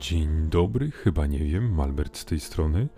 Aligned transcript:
Dzień 0.00 0.48
dobry, 0.50 0.90
chyba 0.90 1.26
nie 1.26 1.38
wiem, 1.38 1.74
Malbert 1.74 2.16
z 2.16 2.24
tej 2.24 2.40
strony. 2.40 2.88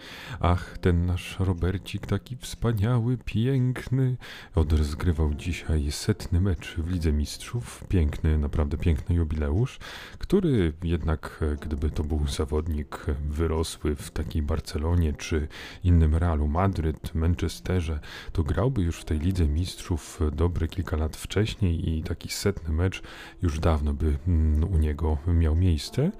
Ach, 0.41 0.78
ten 0.78 1.07
nasz 1.07 1.36
Robercik 1.38 2.07
taki 2.07 2.36
wspaniały, 2.36 3.18
piękny. 3.25 4.17
Odrozgrywał 4.54 5.34
dzisiaj 5.34 5.92
setny 5.92 6.41
mecz 6.41 6.75
w 6.76 6.91
Lidze 6.91 7.13
Mistrzów. 7.13 7.84
Piękny, 7.89 8.39
naprawdę 8.39 8.77
piękny 8.77 9.14
jubileusz, 9.14 9.78
który 10.18 10.72
jednak, 10.82 11.44
gdyby 11.60 11.90
to 11.90 12.04
był 12.04 12.28
zawodnik 12.28 13.06
wyrosły 13.28 13.96
w 13.96 14.10
takiej 14.10 14.42
Barcelonie 14.42 15.12
czy 15.12 15.48
innym 15.84 16.16
Realu 16.16 16.48
Madryt, 16.48 17.14
Manchesterze, 17.14 18.00
to 18.32 18.42
grałby 18.42 18.82
już 18.82 19.00
w 19.00 19.04
tej 19.04 19.18
Lidze 19.18 19.48
Mistrzów 19.48 20.20
dobre 20.32 20.68
kilka 20.68 20.96
lat 20.96 21.16
wcześniej 21.16 21.90
i 21.90 22.02
taki 22.02 22.28
setny 22.28 22.74
mecz 22.74 23.02
już 23.42 23.58
dawno 23.58 23.94
by 23.94 24.18
mm, 24.28 24.74
u 24.74 24.78
niego 24.78 25.19
miał 25.27 25.56
miejsce. 25.56 26.12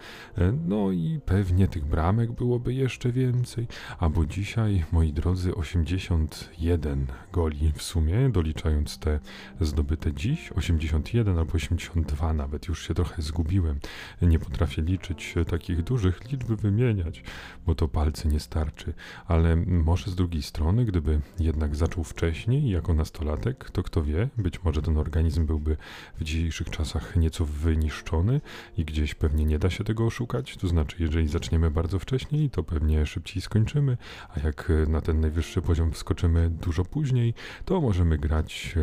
No 0.71 0.91
i 0.93 1.21
pewnie 1.27 1.69
tych 1.69 1.85
bramek 1.85 2.33
byłoby 2.33 2.75
jeszcze 2.75 3.13
więcej. 3.13 3.67
A 3.99 4.09
bo 4.09 4.27
dzisiaj, 4.27 4.85
moi 4.93 5.13
drodzy, 5.13 5.55
81 5.55 7.07
goli 7.33 7.73
w 7.75 7.83
sumie, 7.83 8.29
doliczając 8.33 8.99
te 8.99 9.21
zdobyte 9.61 10.13
dziś. 10.13 10.53
81 10.53 11.39
albo 11.39 11.53
82 11.53 12.33
nawet, 12.33 12.69
już 12.69 12.89
się 12.89 12.95
trochę 12.95 13.23
zgubiłem. 13.23 13.81
Nie 14.23 14.39
potrafię 14.39 14.83
liczyć 14.83 15.35
takich 15.49 15.83
dużych 15.83 16.33
liczb 16.33 16.47
wymieniać, 16.47 17.23
bo 17.67 17.75
to 17.75 17.89
palce 17.89 18.29
nie 18.29 18.41
starczy. 18.41 18.95
Ale 19.27 19.57
może 19.57 20.11
z 20.11 20.15
drugiej 20.15 20.43
strony, 20.43 20.85
gdyby 20.85 21.21
jednak 21.39 21.77
zaczął 21.77 22.05
wcześniej, 22.05 22.71
jako 22.71 22.95
nastolatek, 22.95 23.71
to 23.71 23.83
kto 23.83 24.03
wie, 24.03 24.29
być 24.39 24.63
może 24.65 24.83
ten 24.83 24.99
organizm 24.99 25.47
byłby 25.47 25.77
w 26.21 26.25
dzisiejszych 26.25 26.71
czasach 26.71 27.17
nieco 27.17 27.45
wyniszczony 27.45 28.41
i 28.79 28.85
gdzieś 28.85 29.15
pewnie 29.15 29.45
nie 29.45 29.59
da 29.59 29.71
się 29.71 29.85
tego 29.85 30.07
oszukać 30.07 30.60
to 30.61 30.69
znaczy, 30.69 30.97
jeżeli 30.99 31.29
zaczniemy 31.29 31.71
bardzo 31.71 31.99
wcześniej, 31.99 32.51
to 32.51 32.63
pewnie 32.63 33.07
szybciej 33.07 33.43
skończymy, 33.43 33.97
a 34.37 34.41
jak 34.41 34.73
na 34.89 35.01
ten 35.01 35.21
najwyższy 35.21 35.63
poziom 35.63 35.93
wskoczymy 35.93 36.51
dużo 36.51 36.85
później, 36.85 37.35
to 37.65 37.81
możemy 37.81 38.19
grać 38.19 38.75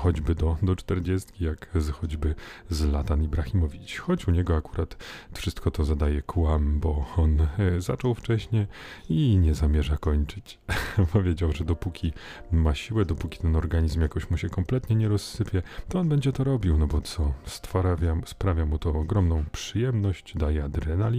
choćby 0.00 0.34
do, 0.34 0.56
do 0.62 0.76
40, 0.76 1.44
jak 1.44 1.68
z, 1.74 1.90
choćby 1.90 2.34
z 2.70 2.84
Latan 2.84 3.24
Ibrahimowicz. 3.24 3.98
Choć 3.98 4.28
u 4.28 4.30
niego 4.30 4.56
akurat 4.56 4.96
wszystko 5.32 5.70
to 5.70 5.84
zadaje 5.84 6.22
kłam, 6.22 6.80
bo 6.80 7.06
on 7.16 7.40
e, 7.40 7.80
zaczął 7.80 8.14
wcześniej 8.14 8.66
i 9.08 9.36
nie 9.36 9.54
zamierza 9.54 9.96
kończyć. 9.96 10.58
Powiedział, 11.12 11.52
że 11.52 11.64
dopóki 11.64 12.12
ma 12.52 12.74
siłę, 12.74 13.04
dopóki 13.04 13.38
ten 13.38 13.56
organizm 13.56 14.00
jakoś 14.00 14.30
mu 14.30 14.36
się 14.36 14.48
kompletnie 14.48 14.96
nie 14.96 15.08
rozsypie, 15.08 15.62
to 15.88 16.00
on 16.00 16.08
będzie 16.08 16.32
to 16.32 16.44
robił, 16.44 16.78
no 16.78 16.86
bo 16.86 17.00
co, 17.00 17.32
stwarza, 17.44 17.96
sprawia 18.26 18.66
mu 18.66 18.78
to 18.78 18.90
ogromną 18.90 19.44
przyjemność, 19.52 20.36
daje 20.36 20.64
adrenalinę, 20.64 21.15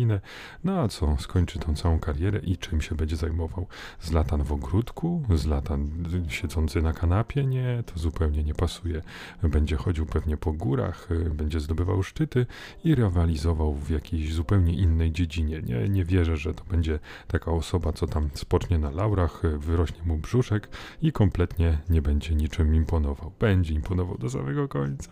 no 0.64 0.80
a 0.80 0.88
co, 0.88 1.18
skończy 1.20 1.60
tą 1.60 1.76
całą 1.76 2.00
karierę 2.00 2.40
i 2.40 2.58
czym 2.58 2.82
się 2.82 2.96
będzie 2.96 3.16
zajmował? 3.16 3.68
Zlatan 4.02 4.44
w 4.44 4.52
ogródku? 4.52 5.24
Zlatan 5.36 5.90
siedzący 6.30 6.82
na 6.82 6.94
kanapie? 6.94 7.46
Nie, 7.46 7.84
to 7.86 8.00
zupełnie 8.00 8.44
nie 8.44 8.54
pasuje. 8.54 9.02
Będzie 9.44 9.76
chodził 9.76 10.06
pewnie 10.06 10.38
po 10.38 10.54
górach, 10.54 11.08
będzie 11.34 11.60
zdobywał 11.60 12.04
szczyty 12.04 12.46
i 12.84 12.96
rywalizował 12.96 13.74
w 13.74 13.90
jakiejś 13.90 14.34
zupełnie 14.34 14.74
innej 14.74 15.12
dziedzinie. 15.12 15.62
Nie, 15.62 15.90
nie 15.90 16.06
wierzę, 16.06 16.38
że 16.38 16.54
to 16.54 16.64
będzie 16.64 17.00
taka 17.28 17.52
osoba, 17.52 17.94
co 17.94 18.08
tam 18.08 18.30
spocznie 18.34 18.80
na 18.80 18.92
laurach, 18.92 19.42
wyrośnie 19.58 20.04
mu 20.06 20.18
brzuszek 20.18 20.70
i 21.02 21.12
kompletnie 21.12 21.78
nie 21.90 22.02
będzie 22.02 22.36
niczym 22.36 22.76
imponował. 22.76 23.32
Będzie 23.40 23.74
imponował 23.74 24.18
do 24.18 24.30
samego 24.30 24.68
końca. 24.68 25.12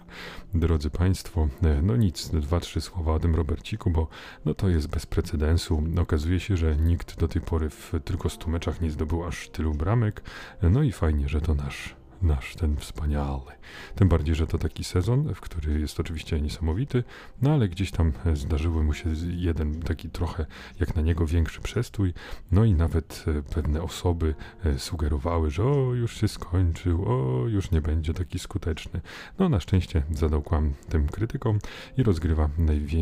Drodzy 0.54 0.90
Państwo, 0.90 1.48
no 1.84 1.96
nic, 1.96 2.30
dwa, 2.30 2.60
trzy 2.60 2.82
słowa 2.82 3.14
o 3.14 3.20
tym 3.20 3.36
Roberciku, 3.36 3.90
bo 3.90 4.08
no 4.46 4.54
to 4.54 4.70
jest 4.70 4.75
bez 4.88 5.06
precedensu. 5.06 5.84
Okazuje 6.02 6.40
się, 6.40 6.58
że 6.58 6.76
nikt 6.76 7.20
do 7.20 7.28
tej 7.28 7.42
pory 7.42 7.70
w 7.70 7.92
tylko 8.06 8.30
100 8.30 8.50
meczach 8.50 8.82
nie 8.82 8.92
zdobył 8.92 9.26
aż 9.26 9.50
tylu 9.50 9.74
bramek. 9.74 10.22
No 10.62 10.84
i 10.84 10.92
fajnie, 10.92 11.30
że 11.30 11.42
to 11.42 11.56
nasz 11.56 11.96
nasz 12.22 12.56
ten 12.56 12.78
wspaniały. 12.78 13.52
Tym 13.96 14.10
bardziej, 14.10 14.36
że 14.36 14.48
to 14.48 14.58
taki 14.58 14.84
sezon, 14.84 15.34
w 15.34 15.42
który 15.42 15.80
jest 15.80 16.00
oczywiście 16.00 16.42
niesamowity, 16.42 17.04
no 17.42 17.54
ale 17.54 17.70
gdzieś 17.70 17.92
tam 17.92 18.12
zdarzyły 18.34 18.84
mu 18.84 18.94
się 18.94 19.10
jeden 19.30 19.82
taki 19.82 20.10
trochę 20.10 20.46
jak 20.80 20.96
na 20.96 21.02
niego 21.02 21.28
większy 21.28 21.62
przestój, 21.62 22.14
no 22.52 22.66
i 22.66 22.74
nawet 22.74 23.26
e, 23.28 23.42
pewne 23.42 23.82
osoby 23.82 24.36
e, 24.66 24.80
sugerowały, 24.80 25.52
że 25.52 25.64
o, 25.64 25.94
już 25.94 26.22
się 26.22 26.28
skończył, 26.28 27.06
o, 27.08 27.48
już 27.48 27.72
nie 27.72 27.82
będzie 27.82 28.14
taki 28.14 28.40
skuteczny. 28.40 29.02
No 29.40 29.50
na 29.50 29.60
szczęście 29.60 30.04
zadał 30.12 30.42
kłam 30.42 30.74
tym 30.90 31.08
krytykom 31.08 31.60
i 31.98 32.04
rozgrywa 32.04 32.50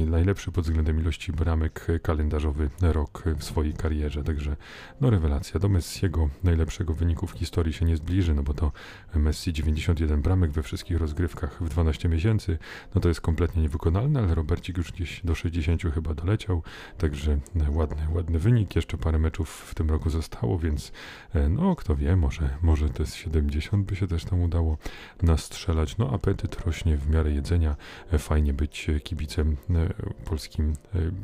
najlepszy 0.05 0.51
pod 0.51 0.63
względem 0.63 0.99
ilości 0.99 1.31
bramek 1.31 1.87
kalendarzowy 2.03 2.69
rok 2.81 3.23
w 3.37 3.43
swojej 3.43 3.73
karierze, 3.73 4.23
także 4.23 4.55
no 5.01 5.09
rewelacja. 5.09 5.59
Do 5.59 5.69
Messiego 5.69 6.29
najlepszego 6.43 6.93
wyniku 6.93 7.27
w 7.27 7.31
historii 7.31 7.73
się 7.73 7.85
nie 7.85 7.97
zbliży, 7.97 8.33
no 8.33 8.43
bo 8.43 8.53
to 8.53 8.71
Messi 9.15 9.53
91 9.53 10.21
bramek 10.21 10.51
we 10.51 10.63
wszystkich 10.63 10.97
rozgrywkach 10.97 11.63
w 11.63 11.69
12 11.69 12.09
miesięcy, 12.09 12.57
no 12.95 13.01
to 13.01 13.07
jest 13.07 13.21
kompletnie 13.21 13.61
niewykonalne, 13.61 14.19
ale 14.19 14.35
Robercik 14.35 14.77
już 14.77 14.91
gdzieś 14.91 15.21
do 15.23 15.35
60 15.35 15.81
chyba 15.93 16.13
doleciał, 16.13 16.63
także 16.97 17.39
ładny, 17.69 18.01
ładny 18.09 18.39
wynik, 18.39 18.75
jeszcze 18.75 18.97
parę 18.97 19.19
meczów 19.19 19.49
w 19.49 19.75
tym 19.75 19.89
roku 19.89 20.09
zostało, 20.09 20.59
więc 20.59 20.91
e, 21.33 21.49
no 21.49 21.75
kto 21.75 21.95
wie, 21.95 22.15
może, 22.15 22.49
może 22.61 22.89
te 22.89 23.05
70 23.05 23.85
by 23.85 23.95
się 23.95 24.07
też 24.07 24.25
tam 24.25 24.41
udało 24.41 24.77
nastrzelać, 25.21 25.97
no 25.97 26.09
apetyt 26.09 26.65
rośnie 26.65 26.97
w 26.97 27.09
miarę 27.09 27.31
jedzenia, 27.31 27.75
e, 28.11 28.19
fajnie 28.19 28.53
być 28.53 28.87
kibicem 29.03 29.57
e, 29.69 29.93
polskim 30.25 30.73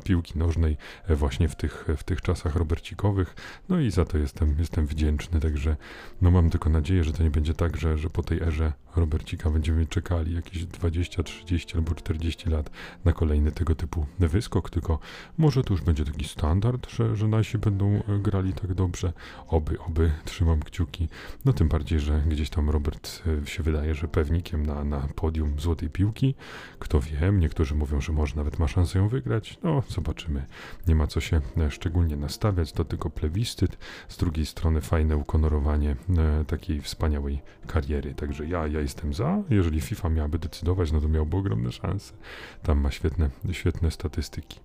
piłki 0.04 0.40
nożnej 0.40 0.78
właśnie 1.10 1.50
w 1.50 1.56
tych, 1.56 1.86
w 1.98 2.04
tych 2.04 2.22
czasach 2.22 2.56
robercikowych, 2.56 3.36
no 3.70 3.80
i 3.80 3.92
za 3.92 4.06
to 4.06 4.18
jestem, 4.18 4.56
jestem 4.60 4.88
wdzięczny, 4.88 5.40
także 5.40 5.76
no 6.22 6.32
mam 6.32 6.50
tylko 6.50 6.70
nadzieję, 6.70 7.04
że 7.04 7.14
to 7.14 7.24
nie 7.24 7.32
będzie 7.32 7.54
tak, 7.54 7.69
że, 7.78 7.98
że 7.98 8.10
po 8.10 8.24
tej 8.24 8.42
erze 8.42 8.74
Robercika 8.96 9.50
będziemy 9.50 9.86
czekali 9.86 10.36
jakieś 10.36 10.66
20, 10.66 11.24
30 11.24 11.76
albo 11.76 11.96
40 11.96 12.50
lat 12.50 12.70
na 13.06 13.14
kolejny 13.14 13.52
tego 13.52 13.76
typu 13.76 14.06
wyskok, 14.20 14.70
tylko 14.70 15.00
może 15.38 15.64
to 15.64 15.74
już 15.74 15.82
będzie 15.82 16.06
taki 16.06 16.26
standard, 16.26 16.92
że, 16.92 17.16
że 17.16 17.28
nasi 17.28 17.58
będą 17.58 17.86
e, 17.86 18.20
grali 18.20 18.54
tak 18.54 18.74
dobrze. 18.74 19.14
Oby, 19.48 19.80
oby, 19.80 20.12
trzymam 20.26 20.60
kciuki. 20.60 21.08
No 21.46 21.54
tym 21.54 21.68
bardziej, 21.68 22.00
że 22.00 22.24
gdzieś 22.28 22.50
tam 22.50 22.70
Robert 22.70 23.24
e, 23.44 23.48
się 23.48 23.64
wydaje, 23.64 23.96
że 23.96 24.08
pewnikiem 24.08 24.66
na, 24.66 24.84
na 24.84 25.08
podium 25.16 25.60
złotej 25.60 25.90
piłki. 25.90 26.36
Kto 26.80 27.00
wie, 27.02 27.32
niektórzy 27.34 27.76
mówią, 27.76 28.02
że 28.02 28.14
może 28.14 28.36
nawet 28.36 28.60
ma 28.60 28.68
szansę 28.68 29.00
ją 29.00 29.08
wygrać. 29.08 29.60
No, 29.64 29.84
zobaczymy. 29.90 30.46
Nie 30.88 30.96
ma 30.96 31.08
co 31.08 31.20
się 31.20 31.42
e, 31.58 31.72
szczególnie 31.72 32.18
nastawiać, 32.18 32.72
to 32.72 32.86
tylko 32.86 33.10
plebiscyt. 33.10 33.78
Z 34.08 34.18
drugiej 34.18 34.46
strony 34.46 34.82
fajne 34.82 35.18
ukonorowanie 35.18 35.96
takiej 36.48 36.82
wspaniałej 36.82 37.42
kariery. 37.68 38.14
Także 38.14 38.46
ja, 38.46 38.68
ja 38.68 38.80
jestem 38.80 39.14
za. 39.14 39.44
Jeżeli 39.50 39.82
FIFA 39.82 40.10
miałaby 40.10 40.40
decydować, 40.40 40.92
no 40.92 41.02
to 41.02 41.08
miałby 41.08 41.38
ogromne 41.38 41.72
szanse. 41.72 42.14
Tam 42.64 42.80
ma 42.80 42.92
świetne, 42.92 43.30
świetne 43.52 43.92
statystyki. 43.92 44.60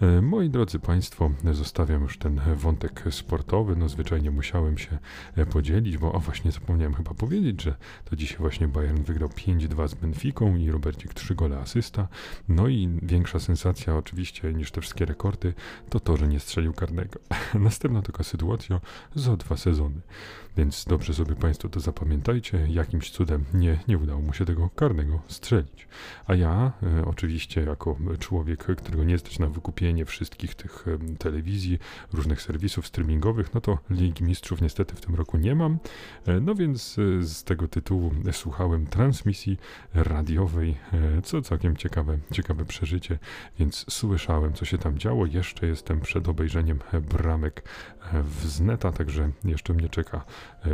E, 0.00 0.22
moi 0.22 0.50
drodzy 0.50 0.78
Państwo, 0.78 1.30
zostawiam 1.52 2.02
już 2.02 2.18
ten 2.18 2.40
wątek 2.56 3.04
sportowy. 3.10 3.76
No 3.76 3.88
zwyczajnie 3.88 4.30
musiałem 4.30 4.78
się 4.78 4.98
e, 5.36 5.46
podzielić, 5.46 5.98
bo 5.98 6.12
o 6.12 6.20
właśnie 6.20 6.52
zapomniałem 6.52 6.94
chyba 6.94 7.14
powiedzieć, 7.14 7.62
że 7.62 7.74
to 8.04 8.16
dzisiaj 8.16 8.38
właśnie 8.38 8.68
Bayern 8.68 9.02
wygrał 9.02 9.28
5-2 9.28 9.88
z 9.88 9.94
Benficą 9.94 10.56
i 10.56 10.70
Robercik 10.70 11.14
3 11.14 11.34
gole 11.34 11.58
asysta. 11.58 12.08
No 12.48 12.68
i 12.68 12.98
większa 13.02 13.40
sensacja 13.40 13.96
oczywiście 13.96 14.52
niż 14.52 14.70
te 14.70 14.80
wszystkie 14.80 15.04
rekordy 15.04 15.54
to 15.88 16.00
to, 16.00 16.16
że 16.16 16.28
nie 16.28 16.40
strzelił 16.40 16.72
karnego. 16.72 17.18
Następna 17.54 18.02
taka 18.02 18.24
sytuacja 18.24 18.80
za 19.14 19.36
dwa 19.36 19.56
sezony. 19.56 20.00
Więc 20.56 20.84
dobrze 20.84 21.14
sobie 21.14 21.34
Państwo 21.34 21.68
to 21.68 21.80
zapamiętajcie. 21.80 22.66
Jakimś 22.68 23.10
cudem 23.10 23.44
nie, 23.54 23.78
nie 23.88 23.98
udało 23.98 24.20
mu 24.20 24.32
się 24.32 24.44
tego 24.44 24.70
karnego 24.74 25.20
strzelić. 25.28 25.88
A 26.26 26.34
ja 26.34 26.72
e, 26.82 27.04
oczywiście 27.04 27.60
jako 27.60 27.96
człowiek, 28.18 28.64
którego 28.76 29.04
nie 29.04 29.18
stać 29.18 29.38
na 29.38 29.46
wykupienie 29.46 29.76
kupienie 29.76 30.04
wszystkich 30.04 30.54
tych 30.54 30.86
telewizji, 31.18 31.78
różnych 32.12 32.42
serwisów 32.42 32.86
streamingowych, 32.86 33.54
no 33.54 33.60
to 33.60 33.78
Ligi 33.90 34.24
Mistrzów 34.24 34.60
niestety 34.60 34.94
w 34.94 35.00
tym 35.00 35.14
roku 35.14 35.36
nie 35.36 35.54
mam. 35.54 35.78
E, 36.26 36.40
no 36.40 36.54
więc 36.54 36.96
e, 36.98 37.22
z 37.22 37.44
tego 37.44 37.68
tytułu 37.68 38.12
słuchałem 38.32 38.86
transmisji 38.86 39.58
radiowej, 39.94 40.76
e, 40.92 41.22
co 41.22 41.42
całkiem 41.42 41.76
ciekawe, 41.76 42.18
ciekawe 42.32 42.64
przeżycie, 42.64 43.18
więc 43.58 43.84
słyszałem, 43.88 44.52
co 44.52 44.64
się 44.64 44.78
tam 44.78 44.98
działo. 44.98 45.26
Jeszcze 45.26 45.66
jestem 45.66 46.00
przed 46.00 46.28
obejrzeniem 46.28 46.78
bramek 47.10 47.62
w 48.12 48.46
Zneta, 48.46 48.92
także 48.92 49.30
jeszcze 49.44 49.72
mnie 49.72 49.88
czeka 49.88 50.24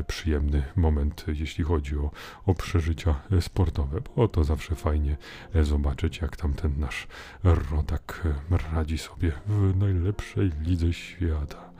przyjemny 0.06 0.62
moment, 0.76 1.24
jeśli 1.28 1.64
chodzi 1.64 1.96
o, 1.96 2.10
o 2.46 2.54
przeżycia 2.54 3.14
sportowe, 3.40 4.00
bo 4.16 4.28
to 4.28 4.44
zawsze 4.44 4.74
fajnie 4.74 5.16
zobaczyć, 5.62 6.20
jak 6.20 6.36
tam 6.36 6.54
ten 6.54 6.72
nasz 6.78 7.06
rodak 7.44 8.22
radzi 8.72 8.98
sobie 8.98 9.32
w 9.46 9.76
najlepszej 9.76 10.52
lidze 10.60 10.92
świata. 10.92 11.72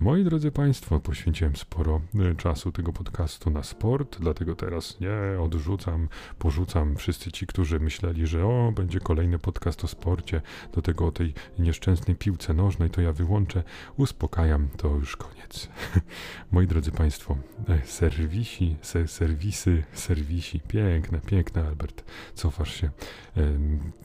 Moi 0.00 0.24
drodzy 0.24 0.50
Państwo, 0.50 1.00
poświęciłem 1.00 1.56
sporo 1.56 2.00
e, 2.14 2.34
czasu 2.34 2.72
tego 2.72 2.92
podcastu 2.92 3.50
na 3.50 3.62
sport, 3.62 4.18
dlatego 4.20 4.54
teraz 4.54 5.00
nie 5.00 5.40
odrzucam, 5.40 6.08
porzucam 6.38 6.96
wszyscy 6.96 7.32
ci, 7.32 7.46
którzy 7.46 7.80
myśleli, 7.80 8.26
że 8.26 8.46
o, 8.46 8.72
będzie 8.76 9.00
kolejny 9.00 9.38
podcast 9.38 9.84
o 9.84 9.88
sporcie, 9.88 10.40
do 10.72 10.82
tego 10.82 11.06
o 11.06 11.12
tej 11.12 11.34
nieszczęsnej 11.58 12.16
piłce 12.16 12.54
nożnej, 12.54 12.90
to 12.90 13.00
ja 13.00 13.12
wyłączę. 13.12 13.62
Uspokajam, 13.96 14.68
to 14.76 14.88
już 14.88 15.16
koniec. 15.16 15.68
Moi 16.52 16.66
drodzy 16.66 16.92
Państwo, 16.92 17.36
e, 17.68 17.86
serwisi, 17.86 18.76
se, 18.82 19.08
serwisy, 19.08 19.82
serwisi, 19.92 20.60
piękne, 20.60 21.20
piękne, 21.20 21.66
Albert, 21.66 22.04
cofasz 22.34 22.80
się. 22.80 22.90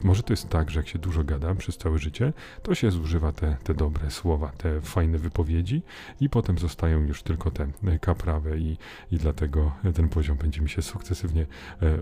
Może 0.04 0.24
to 0.24 0.34
jest 0.34 0.50
tak, 0.50 0.72
że 0.72 0.80
jak 0.80 0.88
się 0.88 1.00
dużo 1.00 1.24
gada 1.24 1.56
przez 1.56 1.78
całe 1.78 1.98
życie, 1.98 2.34
to 2.64 2.76
się 2.76 2.92
zużywa 2.92 3.32
te, 3.32 3.58
te 3.64 3.74
dobre 3.74 4.12
słowa, 4.12 4.52
te 4.58 4.82
fajne 4.82 5.18
wypowiedzi 5.18 5.79
i 6.22 6.30
potem 6.30 6.58
zostają 6.58 7.04
już 7.04 7.24
tylko 7.24 7.52
te 7.52 7.68
e, 7.84 8.00
kaprawe 8.00 8.58
i, 8.58 8.78
i 9.12 9.18
dlatego 9.18 9.72
ten 9.96 10.10
poziom 10.10 10.38
będzie 10.38 10.62
mi 10.62 10.70
się 10.70 10.82
sukcesywnie 10.82 11.46
e, 11.82 12.00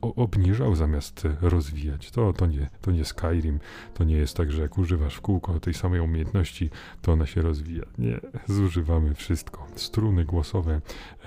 obniżał 0.00 0.74
zamiast 0.74 1.28
rozwijać. 1.40 2.10
To, 2.10 2.32
to, 2.32 2.46
nie, 2.46 2.70
to 2.80 2.90
nie 2.90 3.04
Skyrim, 3.04 3.60
to 3.94 4.04
nie 4.04 4.16
jest 4.16 4.36
tak, 4.36 4.52
że 4.52 4.62
jak 4.62 4.78
używasz 4.78 5.14
w 5.14 5.20
kółko 5.20 5.60
tej 5.60 5.74
samej 5.74 6.00
umiejętności, 6.00 6.70
to 7.02 7.12
ona 7.12 7.26
się 7.26 7.42
rozwija. 7.42 7.84
Nie, 7.98 8.20
zużywamy 8.46 9.14
wszystko. 9.14 9.66
Struny 9.74 10.24
głosowe 10.24 10.80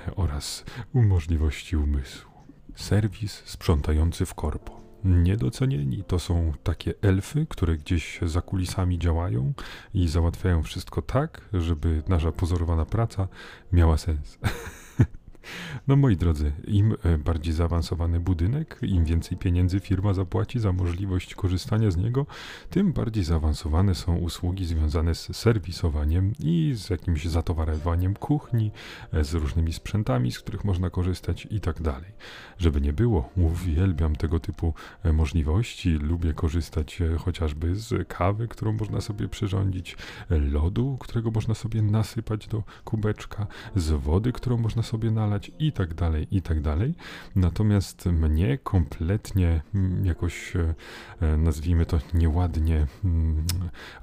e, 0.07 0.15
oraz 0.15 0.65
możliwości 0.93 1.77
umysłu. 1.77 2.31
Serwis 2.75 3.43
sprzątający 3.45 4.25
w 4.25 4.33
korpo 4.33 4.80
niedocenieni. 5.03 6.03
To 6.03 6.19
są 6.19 6.53
takie 6.63 6.93
elfy, 7.01 7.45
które 7.49 7.77
gdzieś 7.77 8.19
za 8.21 8.41
kulisami 8.41 8.99
działają 8.99 9.53
i 9.93 10.07
załatwiają 10.07 10.63
wszystko 10.63 11.01
tak, 11.01 11.41
żeby 11.53 12.03
nasza 12.07 12.31
pozorowana 12.31 12.85
praca 12.85 13.27
miała 13.71 13.97
sens. 13.97 14.37
No 15.87 15.95
moi 15.95 16.17
drodzy, 16.17 16.51
im 16.67 16.95
e, 17.03 17.17
bardziej 17.17 17.53
zaawansowany 17.53 18.19
budynek, 18.19 18.79
im 18.81 19.05
więcej 19.05 19.37
pieniędzy 19.37 19.79
firma 19.79 20.13
zapłaci 20.13 20.59
za 20.59 20.71
możliwość 20.71 21.35
korzystania 21.35 21.91
z 21.91 21.97
niego, 21.97 22.25
tym 22.69 22.93
bardziej 22.93 23.23
zaawansowane 23.23 23.95
są 23.95 24.15
usługi 24.17 24.65
związane 24.65 25.15
z 25.15 25.37
serwisowaniem 25.37 26.33
i 26.39 26.73
z 26.75 26.89
jakimś 26.89 27.25
zatowarowaniem 27.25 28.13
kuchni, 28.13 28.71
e, 29.13 29.23
z 29.23 29.33
różnymi 29.33 29.73
sprzętami, 29.73 30.31
z 30.31 30.39
których 30.39 30.63
można 30.63 30.89
korzystać 30.89 31.47
i 31.51 31.59
tak 31.59 31.81
dalej. 31.81 32.11
Żeby 32.57 32.81
nie 32.81 32.93
było, 32.93 33.29
uwielbiam 33.35 34.15
tego 34.15 34.39
typu 34.39 34.73
e, 35.03 35.13
możliwości, 35.13 35.89
lubię 35.89 36.33
korzystać 36.33 36.99
chociażby 37.19 37.75
z 37.75 38.07
kawy, 38.07 38.47
którą 38.47 38.73
można 38.73 39.01
sobie 39.01 39.27
przyrządzić, 39.27 39.97
lodu, 40.29 40.97
którego 40.99 41.31
można 41.31 41.53
sobie 41.53 41.81
nasypać 41.81 42.47
do 42.47 42.63
kubeczka, 42.83 43.47
z 43.75 43.91
wody, 43.91 44.31
którą 44.31 44.57
można 44.57 44.83
sobie 44.83 45.11
nalać, 45.11 45.30
i 45.59 45.71
tak 45.71 45.93
dalej, 45.93 46.27
i 46.31 46.41
tak 46.41 46.61
dalej. 46.61 46.93
Natomiast 47.35 48.05
mnie 48.05 48.57
kompletnie 48.57 49.61
mm, 49.75 50.05
jakoś, 50.05 50.55
e, 50.55 50.73
e, 51.21 51.37
nazwijmy 51.37 51.85
to 51.85 51.99
nieładnie, 52.13 52.87
mm, 53.03 53.45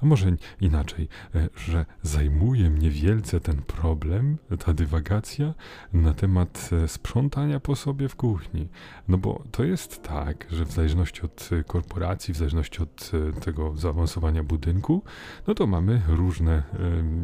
a 0.01 0.05
może 0.05 0.35
inaczej, 0.61 1.07
e, 1.35 1.49
że 1.55 1.85
zajmuje 2.01 2.69
mnie 2.69 2.89
wielce 2.89 3.39
ten 3.39 3.61
problem, 3.61 4.37
ta 4.65 4.73
dywagacja 4.73 5.53
na 5.93 6.13
temat 6.13 6.69
sprzątania 6.87 7.59
po 7.59 7.75
sobie 7.75 8.09
w 8.09 8.15
kuchni. 8.15 8.67
No 9.07 9.17
bo 9.17 9.43
to 9.51 9.63
jest 9.63 10.03
tak, 10.03 10.47
że 10.51 10.65
w 10.65 10.71
zależności 10.71 11.21
od 11.21 11.49
korporacji, 11.67 12.33
w 12.33 12.37
zależności 12.37 12.83
od 12.83 13.11
tego 13.41 13.77
zaawansowania 13.77 14.43
budynku, 14.43 15.03
no 15.47 15.55
to 15.55 15.67
mamy 15.67 16.01
różne 16.07 16.63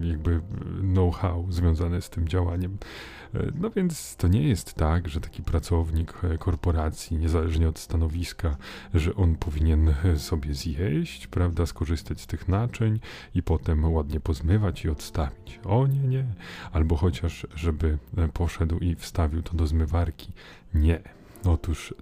jakby 0.01 0.41
know-how 0.81 1.45
związane 1.49 2.01
z 2.01 2.09
tym 2.09 2.27
działaniem. 2.27 2.77
No 3.55 3.69
więc 3.69 3.94
to 4.17 4.27
nie 4.27 4.47
jest 4.47 4.73
tak, 4.73 5.09
że 5.09 5.21
taki 5.21 5.43
pracownik 5.43 6.13
e, 6.23 6.37
korporacji, 6.37 7.17
niezależnie 7.17 7.69
od 7.69 7.79
stanowiska, 7.79 8.57
że 8.93 9.15
on 9.15 9.35
powinien 9.35 9.93
e, 10.03 10.19
sobie 10.19 10.53
zjeść, 10.53 11.27
prawda, 11.27 11.65
skorzystać 11.65 12.21
z 12.21 12.27
tych 12.27 12.47
naczyń 12.47 12.99
i 13.35 13.43
potem 13.43 13.93
ładnie 13.93 14.19
pozmywać 14.19 14.85
i 14.85 14.89
odstawić. 14.89 15.59
O 15.63 15.87
nie, 15.87 15.99
nie. 15.99 16.25
Albo 16.71 16.95
chociaż, 16.95 17.47
żeby 17.55 17.97
e, 18.17 18.27
poszedł 18.27 18.79
i 18.79 18.95
wstawił 18.95 19.41
to 19.41 19.53
do 19.53 19.67
zmywarki. 19.67 20.31
Nie. 20.73 20.99
Otóż 21.45 21.93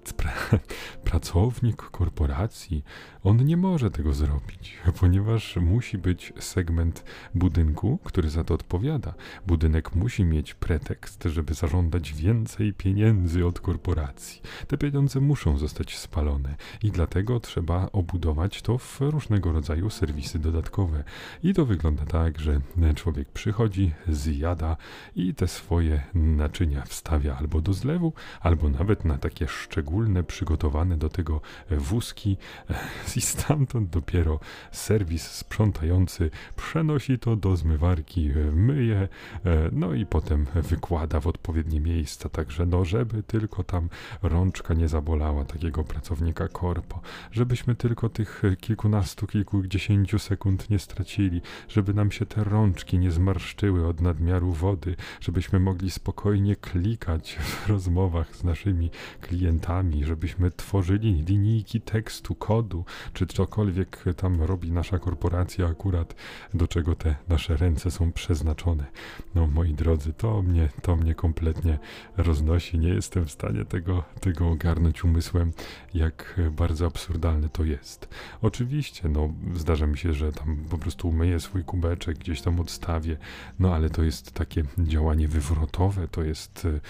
pracownik 1.04 1.75
korporacji, 1.75 2.84
on 3.24 3.45
nie 3.45 3.57
może 3.57 3.92
tego 3.92 4.13
zrobić, 4.13 4.78
ponieważ 5.00 5.56
musi 5.56 5.98
być 5.98 6.34
segment 6.40 7.04
budynku, 7.36 8.00
który 8.04 8.30
za 8.30 8.44
to 8.44 8.54
odpowiada. 8.54 9.13
Budynek 9.48 9.95
musi 9.95 10.25
mieć 10.25 10.54
pretekst, 10.54 11.24
żeby 11.24 11.54
zażądać 11.54 12.13
więcej 12.13 12.74
pieniędzy 12.74 13.45
od 13.45 13.60
korporacji. 13.60 14.42
Te 14.68 14.78
pieniądze 14.78 15.19
muszą 15.19 15.57
zostać 15.57 15.98
spalone 15.98 16.56
i 16.84 16.92
dlatego 16.92 17.39
trzeba 17.39 17.89
obudować 17.92 18.62
to 18.62 18.78
w 18.78 19.01
różnego 19.01 19.51
rodzaju 19.51 19.89
serwisy 19.89 20.39
dodatkowe. 20.39 21.04
I 21.44 21.54
to 21.54 21.66
wygląda 21.66 22.06
tak, 22.06 22.39
że 22.39 22.62
człowiek 22.96 23.30
przychodzi, 23.30 23.92
zjada 24.07 24.78
i 25.16 25.34
te 25.34 25.48
swoje 25.48 26.04
naczynia 26.13 26.81
wstawia 26.86 27.38
albo 27.38 27.62
do 27.62 27.74
zlewu, 27.74 28.13
albo 28.42 28.69
nawet 28.69 29.06
na 29.06 29.18
takie 29.33 29.47
szczególne, 29.47 30.24
przygotowane 30.24 30.97
do 30.97 31.09
tego 31.09 31.41
wózki 31.71 32.38
i 33.18 33.21
stamtąd 33.21 33.89
dopiero 33.89 34.39
serwis 34.71 35.31
sprzątający 35.31 36.30
przenosi 36.56 37.19
to 37.19 37.35
do 37.35 37.56
zmywarki, 37.56 38.30
myje, 38.53 39.07
no 39.71 39.94
i 39.94 40.06
potem 40.06 40.45
wykłada 40.56 41.19
w 41.19 41.27
odpowiednie 41.27 41.80
miejsca, 41.80 42.30
także 42.30 42.65
no, 42.65 42.85
żeby 42.85 43.24
tylko 43.24 43.63
tam 43.63 43.89
rączka 44.21 44.74
nie 44.74 44.88
zabolała 44.88 45.45
takiego 45.45 45.83
pracownika 45.83 46.47
korpo, 46.47 47.01
żebyśmy 47.31 47.75
tylko 47.75 48.09
tych 48.09 48.41
kilkunastu, 48.59 49.27
kilkudziesięciu 49.27 50.19
sekund 50.19 50.69
nie 50.69 50.79
stracili, 50.79 51.41
żeby 51.69 51.94
nam 51.94 52.12
się 52.12 52.25
te 52.25 52.44
rączki 52.44 53.00
nie 53.00 53.12
zmarszczyły 53.12 53.88
od 53.88 54.01
nadmiaru 54.01 54.51
wody, 54.51 54.95
żebyśmy 55.21 55.59
mogli 55.59 55.91
spokojnie 55.91 56.56
klikać 56.56 57.36
w 57.36 57.69
rozmowach 57.69 58.36
z 58.36 58.44
naszymi 58.44 58.89
klientami, 59.28 60.06
żebyśmy 60.06 60.52
tworzyli 60.52 61.14
linijki 61.14 61.81
tekstu, 61.81 62.36
kodu, 62.36 62.86
czy 63.14 63.25
cokolwiek 63.25 64.04
tam 64.18 64.42
robi 64.42 64.72
nasza 64.72 65.00
korporacja 65.00 65.68
akurat, 65.68 66.16
do 66.54 66.68
czego 66.68 66.96
te 66.96 67.16
nasze 67.28 67.58
ręce 67.58 67.92
są 67.92 68.12
przeznaczone. 68.12 68.86
No 69.36 69.48
moi 69.48 69.74
drodzy, 69.74 70.14
to 70.14 70.42
mnie, 70.42 70.70
to 70.81 70.96
mnie 70.96 71.16
kompletnie 71.16 71.80
roznosi. 72.18 72.80
Nie 72.80 72.90
jestem 72.90 73.25
w 73.25 73.31
stanie 73.31 73.66
tego, 73.66 74.04
tego 74.20 74.50
ogarnąć 74.50 75.04
umysłem, 75.04 75.52
jak 75.94 76.42
bardzo 76.52 76.86
absurdalne 76.86 77.50
to 77.50 77.64
jest. 77.64 78.08
Oczywiście, 78.42 79.10
no 79.10 79.34
zdarza 79.56 79.88
mi 79.88 79.98
się, 79.98 80.13
że 80.13 80.32
tam 80.32 80.58
po 80.70 80.77
prostu 80.77 81.10
umyję 81.10 81.39
swój 81.39 81.63
kubeczek, 81.63 82.18
gdzieś 82.18 82.42
tam 82.42 82.60
odstawię, 82.60 83.18
no 83.60 83.75
ale 83.75 83.89
to 83.89 84.03
jest 84.03 84.32
takie 84.32 84.63
działanie 84.77 85.27
wywrotowe, 85.27 86.08
to 86.08 86.24
jest 86.24 86.65
y, 86.65 86.82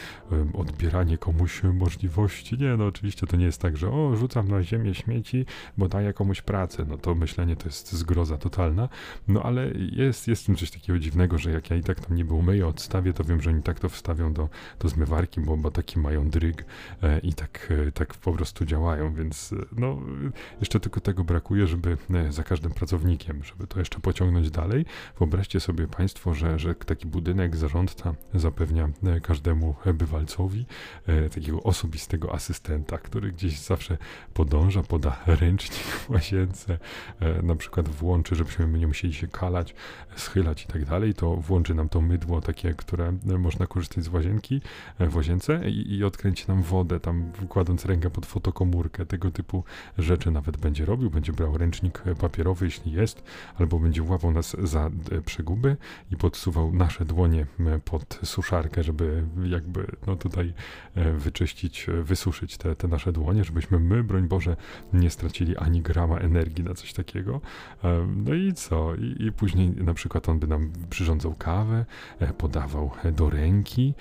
odbieranie 0.53 1.17
komuś 1.17 1.63
możliwości. 1.63 2.22
Nie, 2.59 2.77
no 2.77 2.85
oczywiście 2.85 3.27
to 3.27 3.37
nie 3.37 3.45
jest 3.45 3.61
tak, 3.61 3.77
że 3.77 3.89
o, 3.91 4.15
rzucam 4.15 4.47
na 4.47 4.63
ziemię 4.63 4.93
śmieci, 4.95 5.45
bo 5.77 5.87
daję 5.87 6.13
komuś 6.13 6.41
pracę, 6.41 6.85
no 6.89 6.97
to 6.97 7.15
myślenie 7.15 7.55
to 7.55 7.65
jest 7.65 7.93
zgroza 7.93 8.37
totalna, 8.37 8.89
no 9.27 9.43
ale 9.43 9.71
jest, 9.91 10.27
jest 10.27 10.43
w 10.43 10.45
tym 10.45 10.55
coś 10.55 10.71
takiego 10.71 10.99
dziwnego, 10.99 11.37
że 11.37 11.51
jak 11.51 11.69
ja 11.69 11.75
i 11.75 11.83
tak 11.83 11.99
tam 11.99 12.17
nie 12.17 12.25
myję, 12.25 12.67
odstawię, 12.67 13.13
to 13.13 13.23
wiem, 13.23 13.41
że 13.41 13.49
oni 13.49 13.63
tak 13.63 13.79
to 13.79 13.89
wstawią 13.89 14.33
do, 14.33 14.49
do 14.79 14.89
zmywarki, 14.89 15.41
bo, 15.41 15.57
bo 15.57 15.71
taki 15.71 15.99
mają 15.99 16.29
dryg 16.29 16.65
e, 17.03 17.19
i 17.19 17.33
tak, 17.33 17.73
e, 17.87 17.91
tak 17.91 18.13
po 18.13 18.33
prostu 18.33 18.65
działają, 18.65 19.13
więc 19.13 19.53
e, 19.53 19.55
no 19.77 20.01
jeszcze 20.59 20.79
tylko 20.79 20.99
tego 20.99 21.23
brakuje, 21.23 21.67
żeby 21.67 21.97
e, 22.13 22.31
za 22.31 22.43
każdym 22.43 22.71
pracownikiem, 22.71 23.43
żeby 23.43 23.67
to 23.67 23.79
jeszcze 23.79 23.99
pociągnąć 23.99 24.51
dalej. 24.51 24.85
Wyobraźcie 25.19 25.59
sobie 25.59 25.87
Państwo, 25.87 26.33
że, 26.33 26.59
że 26.59 26.75
taki 26.75 27.07
budynek 27.07 27.55
zarządca 27.55 28.13
zapewnia 28.33 28.89
e, 29.03 29.19
każdemu 29.19 29.75
bywalcowi 29.93 30.65
e, 31.07 31.29
takiego 31.29 31.63
osobistego 31.63 32.02
asystenta, 32.31 32.97
który 32.97 33.31
gdzieś 33.31 33.59
zawsze 33.59 33.97
podąża, 34.33 34.83
poda 34.83 35.19
ręcznik 35.25 35.83
w 35.83 36.09
łazience, 36.09 36.77
e, 37.19 37.41
na 37.41 37.55
przykład 37.55 37.89
włączy, 37.89 38.35
żebyśmy 38.35 38.67
nie 38.67 38.87
musieli 38.87 39.13
się 39.13 39.27
kalać, 39.27 39.75
schylać 40.15 40.63
i 40.63 40.67
tak 40.67 40.85
dalej, 40.85 41.13
to 41.13 41.35
włączy 41.35 41.75
nam 41.75 41.89
to 41.89 42.01
mydło 42.01 42.41
takie, 42.41 42.73
które 42.73 43.13
można 43.39 43.67
korzystać 43.67 44.03
z 44.03 44.07
łazienki 44.07 44.61
e, 44.99 45.07
w 45.07 45.15
łazience 45.15 45.69
i, 45.69 45.95
i 45.95 46.03
odkręci 46.03 46.45
nam 46.47 46.63
wodę, 46.63 46.99
tam 46.99 47.31
kładąc 47.49 47.85
rękę 47.85 48.09
pod 48.09 48.25
fotokomórkę, 48.25 49.05
tego 49.05 49.31
typu 49.31 49.63
rzeczy 49.97 50.31
nawet 50.31 50.57
będzie 50.57 50.85
robił, 50.85 51.09
będzie 51.09 51.33
brał 51.33 51.57
ręcznik 51.57 52.03
papierowy, 52.19 52.65
jeśli 52.65 52.91
jest, 52.91 53.23
albo 53.55 53.79
będzie 53.79 54.03
łapał 54.03 54.31
nas 54.31 54.55
za 54.63 54.89
e, 55.11 55.21
przeguby 55.21 55.77
i 56.11 56.17
podsuwał 56.17 56.73
nasze 56.73 57.05
dłonie 57.05 57.45
pod 57.85 58.19
suszarkę, 58.23 58.83
żeby 58.83 59.23
jakby 59.43 59.87
no 60.07 60.15
tutaj 60.15 60.53
wyczyścić 61.17 61.87
wysuszyć 62.03 62.57
te, 62.57 62.75
te 62.75 62.87
nasze 62.87 63.11
dłonie, 63.11 63.43
żebyśmy 63.43 63.79
my, 63.79 64.03
broń 64.03 64.27
Boże, 64.27 64.55
nie 64.93 65.09
stracili 65.09 65.57
ani 65.57 65.81
grama 65.81 66.17
energii 66.17 66.63
na 66.63 66.73
coś 66.73 66.93
takiego. 66.93 67.41
No 68.25 68.33
i 68.33 68.53
co? 68.53 68.95
I, 68.95 69.15
i 69.25 69.31
później 69.31 69.69
na 69.69 69.93
przykład 69.93 70.29
on 70.29 70.39
by 70.39 70.47
nam 70.47 70.71
przyrządzał 70.89 71.35
kawę, 71.35 71.85
podawał 72.37 72.91
do 73.15 73.29
ręki, 73.29 73.93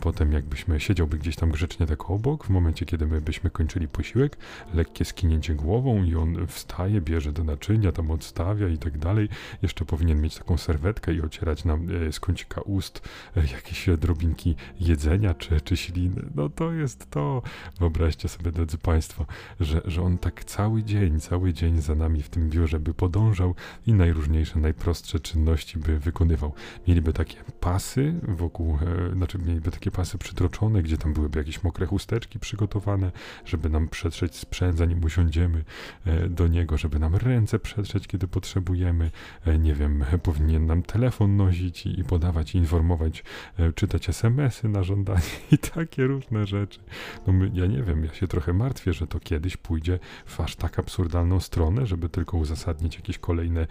potem 0.00 0.32
jakbyśmy 0.32 0.80
siedziałby 0.80 1.18
gdzieś 1.18 1.36
tam 1.36 1.50
grzecznie 1.50 1.86
tak 1.86 2.10
obok, 2.10 2.46
w 2.46 2.50
momencie, 2.50 2.86
kiedy 2.86 3.06
my 3.06 3.20
byśmy 3.20 3.50
kończyli 3.50 3.88
posiłek, 3.88 4.36
lekkie 4.74 5.04
skinięcie 5.04 5.54
głową 5.54 6.04
i 6.04 6.16
on 6.16 6.46
wstaje, 6.46 7.00
bierze 7.00 7.32
do 7.32 7.44
naczynia, 7.44 7.92
tam 7.92 8.10
odstawia 8.10 8.68
i 8.68 8.78
tak 8.78 8.98
dalej. 8.98 9.28
Jeszcze 9.62 9.84
powinien 9.84 10.20
mieć 10.20 10.38
taką 10.38 10.58
serwetkę 10.58 11.14
i 11.14 11.22
ocierać 11.22 11.64
nam 11.64 11.86
z 12.10 12.20
kącika 12.20 12.60
ust 12.60 13.08
jakieś 13.36 13.88
drobinki 13.98 14.56
jedzenia 14.80 15.34
czy, 15.34 15.60
czy 15.60 15.76
śliny. 15.76 16.22
No 16.34 16.48
to 16.48 16.72
jest 16.72 17.10
to. 17.10 17.39
Wyobraźcie 17.80 18.28
sobie, 18.28 18.52
drodzy 18.52 18.78
Państwo, 18.78 19.26
że, 19.60 19.82
że 19.84 20.02
on 20.02 20.18
tak 20.18 20.44
cały 20.44 20.82
dzień, 20.82 21.20
cały 21.20 21.52
dzień 21.52 21.80
za 21.80 21.94
nami 21.94 22.22
w 22.22 22.28
tym 22.28 22.50
biurze 22.50 22.80
by 22.80 22.94
podążał 22.94 23.54
i 23.86 23.92
najróżniejsze, 23.92 24.58
najprostsze 24.58 25.20
czynności 25.20 25.78
by 25.78 25.98
wykonywał. 25.98 26.52
Mieliby 26.88 27.12
takie 27.12 27.36
pasy 27.60 28.14
wokół, 28.22 28.78
e, 29.10 29.14
znaczy 29.14 29.38
mieliby 29.38 29.70
takie 29.70 29.90
pasy 29.90 30.18
przytroczone, 30.18 30.82
gdzie 30.82 30.98
tam 30.98 31.12
byłyby 31.12 31.38
jakieś 31.38 31.62
mokre 31.62 31.86
chusteczki 31.86 32.38
przygotowane, 32.38 33.12
żeby 33.44 33.68
nam 33.68 33.88
przetrzeć 33.88 34.36
sprzęt, 34.36 34.78
zanim 34.78 35.04
usiądziemy 35.04 35.64
e, 36.04 36.28
do 36.28 36.48
niego, 36.48 36.78
żeby 36.78 36.98
nam 36.98 37.16
ręce 37.16 37.58
przetrzeć, 37.58 38.06
kiedy 38.06 38.28
potrzebujemy. 38.28 39.10
E, 39.46 39.58
nie 39.58 39.74
wiem, 39.74 40.04
powinien 40.22 40.66
nam 40.66 40.82
telefon 40.82 41.36
nosić 41.36 41.86
i, 41.86 42.00
i 42.00 42.04
podawać, 42.04 42.54
i 42.54 42.58
informować, 42.58 43.24
e, 43.58 43.72
czytać 43.72 44.08
SMS-y 44.08 44.68
na 44.68 44.82
żądanie 44.82 45.20
i 45.52 45.58
takie 45.58 46.06
różne 46.06 46.46
rzeczy. 46.46 46.80
No 47.26 47.29
my, 47.32 47.50
ja 47.54 47.66
nie 47.66 47.82
wiem, 47.82 48.04
ja 48.04 48.14
się 48.14 48.28
trochę 48.28 48.52
martwię, 48.52 48.92
że 48.92 49.06
to 49.06 49.20
kiedyś 49.20 49.56
pójdzie 49.56 49.98
w 50.26 50.40
aż 50.40 50.56
tak 50.56 50.78
absurdalną 50.78 51.40
stronę, 51.40 51.86
żeby 51.86 52.08
tylko 52.08 52.36
uzasadnić 52.38 52.96
jakieś 52.96 53.18
kolejne 53.18 53.60
e, 53.60 53.66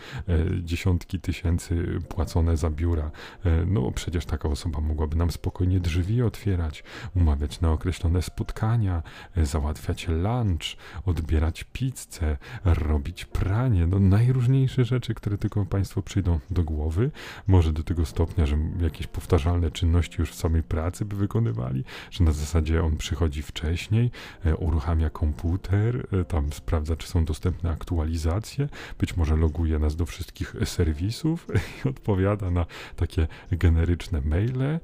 dziesiątki 0.64 1.20
tysięcy 1.20 2.00
płacone 2.10 2.58
za 2.58 2.70
biura. 2.70 3.12
E, 3.46 3.66
no 3.66 3.92
przecież 3.92 4.26
taka 4.26 4.50
osoba 4.50 4.82
mogłaby 4.82 5.16
nam 5.16 5.32
spokojnie 5.32 5.80
drzwi 5.80 6.22
otwierać, 6.22 6.84
umawiać 7.16 7.62
na 7.62 7.72
określone 7.72 8.22
spotkania, 8.22 9.04
e, 9.36 9.46
załatwiać 9.46 10.08
lunch, 10.08 10.78
odbierać 11.06 11.64
pizzę, 11.64 12.38
robić 12.66 13.26
pranie, 13.26 13.88
no 13.88 14.00
najróżniejsze 14.00 14.86
rzeczy, 14.86 15.14
które 15.14 15.38
tylko 15.38 15.66
Państwu 15.66 16.02
przyjdą 16.02 16.40
do 16.50 16.64
głowy. 16.64 17.12
Może 17.48 17.74
do 17.74 17.84
tego 17.84 18.06
stopnia, 18.06 18.46
że 18.46 18.58
jakieś 18.82 19.08
powtarzalne 19.08 19.72
czynności 19.72 20.16
już 20.20 20.32
w 20.32 20.36
samej 20.36 20.64
pracy 20.64 21.06
by 21.06 21.16
wykonywali, 21.16 21.84
że 22.12 22.24
na 22.24 22.32
zasadzie 22.32 22.84
on 22.84 22.98
przychodzi 22.98 23.42
wcześniej, 23.50 24.12
e, 24.46 24.56
uruchamia 24.56 25.10
komputer, 25.10 26.08
e, 26.22 26.26
tam 26.26 26.54
sprawdza, 26.54 26.96
czy 26.96 27.08
są 27.08 27.26
dostępne 27.26 27.70
aktualizacje, 27.70 28.70
być 29.00 29.18
może 29.18 29.36
loguje 29.36 29.80
nas 29.80 29.96
do 29.96 30.06
wszystkich 30.06 30.56
serwisów 30.66 31.48
i 31.86 31.90
odpowiada 31.90 32.52
na 32.52 32.66
takie 32.96 33.28
generyczne 33.52 34.22
maile. 34.22 34.62
E, 34.62 34.80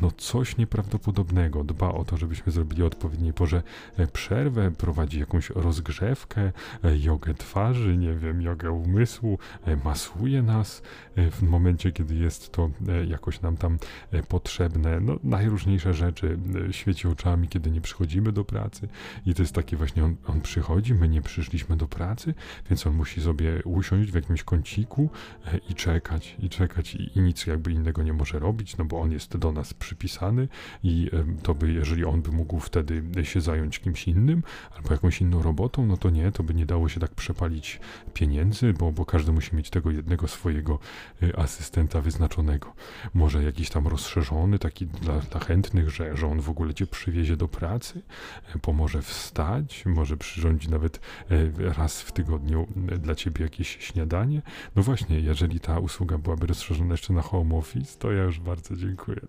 no 0.00 0.10
coś 0.10 0.56
nieprawdopodobnego. 0.56 1.64
Dba 1.64 1.88
o 1.88 2.04
to, 2.04 2.16
żebyśmy 2.16 2.52
zrobili 2.52 2.82
odpowiedniej 2.82 3.32
porze 3.32 3.62
przerwę, 4.12 4.70
prowadzi 4.70 5.20
jakąś 5.20 5.50
rozgrzewkę, 5.50 6.52
jogę 6.98 7.34
twarzy, 7.34 7.96
nie 7.96 8.14
wiem, 8.14 8.42
jogę 8.42 8.70
umysłu, 8.70 9.38
masuje 9.84 10.42
nas 10.42 10.82
w 11.16 11.42
momencie, 11.42 11.92
kiedy 11.92 12.14
jest 12.14 12.52
to 12.52 12.70
jakoś 13.08 13.40
nam 13.40 13.56
tam 13.56 13.78
potrzebne. 14.28 15.00
No, 15.00 15.16
najróżniejsze 15.24 15.94
rzeczy 15.94 16.38
świeci 16.70 17.08
oczami, 17.08 17.48
kiedy 17.48 17.70
nie 17.70 17.80
przychodzimy 17.86 18.32
do 18.32 18.44
pracy 18.44 18.88
i 19.26 19.34
to 19.34 19.42
jest 19.42 19.54
takie 19.54 19.76
właśnie, 19.76 20.04
on, 20.04 20.16
on 20.26 20.40
przychodzi, 20.40 20.94
my 20.94 21.08
nie 21.08 21.22
przyszliśmy 21.22 21.76
do 21.76 21.88
pracy, 21.88 22.34
więc 22.70 22.86
on 22.86 22.94
musi 22.94 23.20
sobie 23.20 23.62
usiąść 23.64 24.10
w 24.10 24.14
jakimś 24.14 24.42
kąciku 24.42 25.10
i 25.68 25.74
czekać, 25.74 26.36
i 26.38 26.48
czekać 26.48 26.94
i, 26.94 27.18
i 27.18 27.20
nic 27.20 27.46
jakby 27.46 27.72
innego 27.72 28.02
nie 28.02 28.12
może 28.12 28.38
robić, 28.38 28.76
no 28.76 28.84
bo 28.84 29.00
on 29.00 29.12
jest 29.12 29.36
do 29.36 29.52
nas 29.52 29.74
przypisany 29.74 30.48
i 30.82 31.10
to 31.42 31.54
by, 31.54 31.72
jeżeli 31.72 32.04
on 32.04 32.22
by 32.22 32.32
mógł 32.32 32.60
wtedy 32.60 33.02
się 33.24 33.40
zająć 33.40 33.78
kimś 33.78 34.08
innym 34.08 34.42
albo 34.76 34.92
jakąś 34.92 35.20
inną 35.20 35.42
robotą, 35.42 35.86
no 35.86 35.96
to 35.96 36.10
nie, 36.10 36.32
to 36.32 36.42
by 36.42 36.54
nie 36.54 36.66
dało 36.66 36.88
się 36.88 37.00
tak 37.00 37.14
przepalić 37.14 37.80
pieniędzy, 38.14 38.72
bo, 38.72 38.92
bo 38.92 39.04
każdy 39.04 39.32
musi 39.32 39.56
mieć 39.56 39.70
tego 39.70 39.90
jednego 39.90 40.28
swojego 40.28 40.78
y, 41.22 41.36
asystenta 41.36 42.00
wyznaczonego. 42.00 42.72
Może 43.14 43.42
jakiś 43.42 43.70
tam 43.70 43.86
rozszerzony, 43.86 44.58
taki 44.58 44.86
dla, 44.86 45.18
dla 45.18 45.40
chętnych, 45.40 45.90
że, 45.90 46.16
że 46.16 46.26
on 46.26 46.40
w 46.40 46.50
ogóle 46.50 46.74
cię 46.74 46.86
przywiezie 46.86 47.36
do 47.36 47.48
pracy, 47.48 47.75
y, 48.56 48.58
pomoże 48.58 49.02
wstać, 49.02 49.86
może 49.86 50.16
przyrządzi 50.16 50.70
nawet 50.70 51.00
y, 51.30 51.52
raz 51.78 52.02
w 52.02 52.12
tygodniu 52.12 52.66
dla 52.98 53.14
ciebie 53.14 53.42
jakieś 53.42 53.78
śniadanie. 53.80 54.42
No 54.76 54.82
właśnie, 54.82 55.20
jeżeli 55.20 55.60
ta 55.60 55.78
usługa 55.78 56.18
byłaby 56.18 56.46
rozszerzona 56.46 56.94
jeszcze 56.94 57.12
na 57.12 57.22
home 57.22 57.56
office, 57.56 57.98
to 57.98 58.12
ja 58.12 58.22
już 58.22 58.40
bardzo 58.40 58.76
dziękuję. 58.76 59.20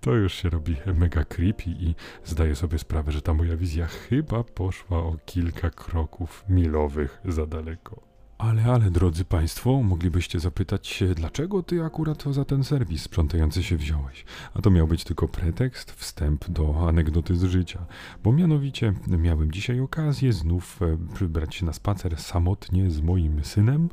To 0.00 0.12
już 0.12 0.34
się 0.34 0.50
robi 0.50 0.76
mega 0.94 1.24
creepy 1.24 1.70
i 1.70 1.94
zdaję 2.24 2.56
sobie 2.56 2.78
sprawę, 2.78 3.12
że 3.12 3.22
ta 3.22 3.34
moja 3.34 3.56
wizja 3.56 3.86
chyba 3.86 4.44
poszła 4.44 4.98
o 4.98 5.16
kilka 5.26 5.70
kroków 5.70 6.44
milowych 6.48 7.20
za 7.24 7.46
daleko. 7.46 8.13
Ale, 8.50 8.64
ale, 8.64 8.90
drodzy 8.90 9.24
Państwo, 9.24 9.82
moglibyście 9.82 10.40
zapytać 10.40 11.04
dlaczego 11.14 11.62
Ty 11.62 11.84
akurat 11.84 12.24
za 12.30 12.44
ten 12.44 12.64
serwis 12.64 13.02
sprzątający 13.02 13.62
się 13.62 13.76
wziąłeś? 13.76 14.24
A 14.54 14.62
to 14.62 14.70
miał 14.70 14.86
być 14.86 15.04
tylko 15.04 15.28
pretekst, 15.28 15.92
wstęp 15.92 16.50
do 16.50 16.88
anegdoty 16.88 17.36
z 17.36 17.44
życia. 17.44 17.86
Bo 18.24 18.32
mianowicie 18.32 18.92
miałem 19.06 19.52
dzisiaj 19.52 19.80
okazję 19.80 20.32
znów 20.32 20.82
e, 20.82 20.96
wybrać 21.18 21.54
się 21.54 21.66
na 21.66 21.72
spacer 21.72 22.16
samotnie 22.16 22.90
z 22.90 23.00
moim 23.00 23.44
synem. 23.44 23.88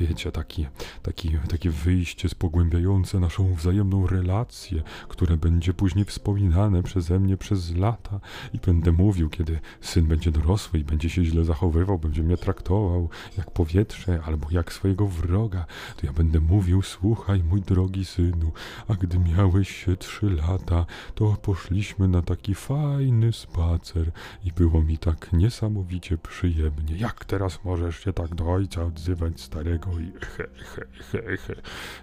Wiecie, 0.00 0.32
taki, 0.32 0.66
taki, 1.02 1.30
takie 1.48 1.70
wyjście 1.70 2.28
spogłębiające 2.28 3.20
naszą 3.20 3.54
wzajemną 3.54 4.06
relację, 4.06 4.82
które 5.08 5.36
będzie 5.36 5.74
później 5.74 6.04
wspominane 6.04 6.82
przeze 6.82 7.20
mnie 7.20 7.36
przez 7.36 7.76
lata 7.76 8.20
i 8.52 8.58
będę 8.58 8.92
mówił, 8.92 9.28
kiedy 9.28 9.60
syn 9.80 10.06
będzie 10.06 10.30
dorosły 10.30 10.80
i 10.80 10.84
będzie 10.84 11.10
się 11.10 11.24
źle 11.24 11.44
zachowywał, 11.44 11.98
będzie 11.98 12.22
mnie 12.22 12.36
traktował 12.36 13.08
jak 13.38 13.50
powie 13.50 13.77
albo 14.24 14.46
jak 14.50 14.72
swojego 14.72 15.06
wroga, 15.06 15.66
to 15.96 16.06
ja 16.06 16.12
będę 16.12 16.40
mówił: 16.40 16.82
Słuchaj, 16.82 17.42
mój 17.42 17.60
drogi 17.60 18.04
synu, 18.04 18.52
a 18.88 18.94
gdy 18.94 19.18
miałeś 19.18 19.84
się 19.84 19.96
trzy 19.96 20.30
lata, 20.30 20.86
to 21.14 21.36
poszliśmy 21.42 22.08
na 22.08 22.22
taki 22.22 22.54
fajny 22.54 23.32
spacer 23.32 24.10
i 24.44 24.52
było 24.52 24.82
mi 24.82 24.98
tak 24.98 25.32
niesamowicie 25.32 26.18
przyjemnie. 26.18 26.96
Jak 26.96 27.24
teraz 27.24 27.64
możesz 27.64 28.04
się 28.04 28.12
tak 28.12 28.34
do 28.34 28.52
ojca 28.52 28.82
odzywać 28.84 29.40
starego 29.40 29.90
i 29.98 30.12
he, 30.20 30.48
he, 30.56 30.86
he, 31.10 31.36
he. 31.36 31.54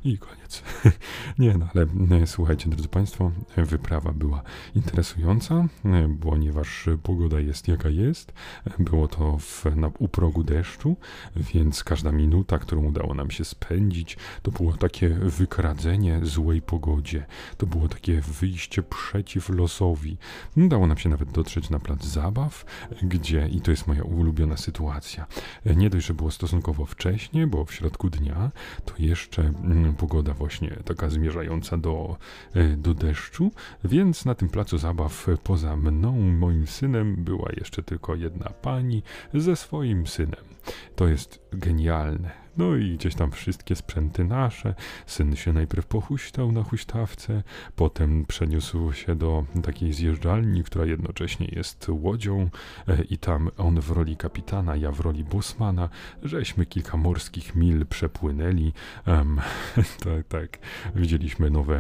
I 0.04 0.18
koniec. 0.18 0.64
Nie 1.40 1.58
no, 1.58 1.68
ale 1.76 1.86
e, 2.22 2.28
słuchajcie, 2.28 2.70
drodzy 2.70 2.88
Państwo, 2.88 3.32
wyprawa 3.58 4.12
była 4.12 4.42
interesująca, 4.76 5.56
e, 5.86 6.18
ponieważ 6.22 6.90
pogoda 7.04 7.40
jest 7.40 7.68
jaka 7.68 7.90
jest. 7.90 8.34
Było 8.80 9.08
to 9.08 9.38
w, 9.38 9.66
na, 9.76 9.92
u 10.00 10.08
progu 10.08 10.44
deszczu, 10.44 10.96
więc 11.36 11.55
każda 11.86 12.12
minuta, 12.12 12.60
którą 12.60 12.86
udało 12.86 13.14
nam 13.14 13.32
się 13.32 13.46
spędzić, 13.46 14.18
to 14.42 14.52
było 14.52 14.74
takie 14.74 15.10
wykradzenie 15.10 16.20
złej 16.24 16.62
pogodzie. 16.62 17.26
To 17.58 17.68
było 17.68 17.88
takie 17.88 18.22
wyjście 18.22 18.84
przeciw 18.84 19.50
losowi. 19.50 20.18
Udało 20.58 20.88
nam 20.88 20.98
się 20.98 21.10
nawet 21.10 21.32
dotrzeć 21.32 21.70
na 21.70 21.80
plac 21.80 22.06
zabaw, 22.06 22.66
gdzie, 23.04 23.48
i 23.48 23.62
to 23.62 23.72
jest 23.72 23.88
moja 23.88 24.04
ulubiona 24.04 24.58
sytuacja, 24.58 25.28
nie 25.66 25.90
dość, 25.90 26.06
że 26.06 26.14
było 26.14 26.32
stosunkowo 26.32 26.86
wcześnie, 26.86 27.48
bo 27.48 27.66
w 27.66 27.74
środku 27.74 28.10
dnia, 28.10 28.52
to 28.86 28.94
jeszcze 29.00 29.42
mm, 29.42 29.96
pogoda 29.96 30.34
właśnie 30.34 30.70
taka 30.86 31.10
zmierzająca 31.10 31.78
do, 31.78 32.18
e, 32.54 32.78
do 32.78 32.94
deszczu, 32.94 33.52
więc 33.84 34.26
na 34.26 34.36
tym 34.36 34.50
placu 34.50 34.78
zabaw 34.78 35.28
poza 35.44 35.78
mną, 35.78 36.12
moim 36.22 36.68
synem, 36.68 37.16
była 37.16 37.50
jeszcze 37.58 37.84
tylko 37.84 38.16
jedna 38.16 38.50
pani 38.50 39.04
ze 39.34 39.56
swoim 39.56 40.08
synem. 40.08 40.56
To 40.96 41.08
jest 41.08 41.45
genialne. 41.52 42.45
No 42.58 42.76
i 42.76 42.98
gdzieś 42.98 43.16
tam 43.16 43.32
wszystkie 43.32 43.76
sprzęty 43.76 44.24
nasze. 44.24 44.76
Syn 45.06 45.36
się 45.36 45.54
najpierw 45.54 45.86
pochuśtał 45.86 46.52
na 46.52 46.64
huśtawce, 46.64 47.44
potem 47.76 48.26
przeniósł 48.26 48.94
się 48.94 49.16
do 49.16 49.46
takiej 49.64 49.94
zjeżdżalni, 49.94 50.64
która 50.64 50.86
jednocześnie 50.86 51.48
jest 51.52 51.88
łodzią 51.90 52.50
e, 52.88 53.04
i 53.04 53.18
tam 53.18 53.50
on 53.58 53.82
w 53.82 53.92
roli 53.92 54.18
kapitana, 54.18 54.76
ja 54.76 54.92
w 54.92 55.00
roli 55.00 55.24
busmana, 55.24 55.90
żeśmy 56.24 56.66
kilka 56.66 56.98
morskich 56.98 57.56
mil 57.56 57.86
przepłynęli. 57.86 58.74
Um, 59.08 59.40
tak, 60.06 60.28
tak. 60.30 60.58
Widzieliśmy 60.96 61.50
nowe 61.50 61.76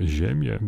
e, 0.00 0.06
ziemie, 0.06 0.54
e, 0.54 0.58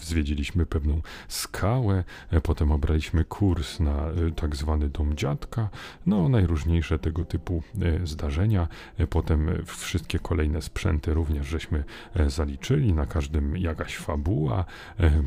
zwiedziliśmy 0.00 0.66
pewną 0.66 1.02
skałę, 1.28 2.04
potem 2.42 2.72
obraliśmy 2.72 3.24
kurs 3.24 3.80
na 3.80 3.96
tak 4.36 4.56
zwany 4.56 4.88
dom 4.88 5.16
dziadka, 5.16 5.68
no 6.06 6.28
najróżniejsze 6.28 6.98
tego 6.98 7.24
typu 7.24 7.62
zdarzenia 8.04 8.68
Potem 9.10 9.50
wszystkie 9.66 10.18
kolejne 10.18 10.62
sprzęty 10.62 11.14
również 11.14 11.46
żeśmy 11.46 11.84
zaliczyli, 12.26 12.92
na 12.92 13.06
każdym 13.06 13.56
jakaś 13.56 13.96
fabuła. 13.96 14.64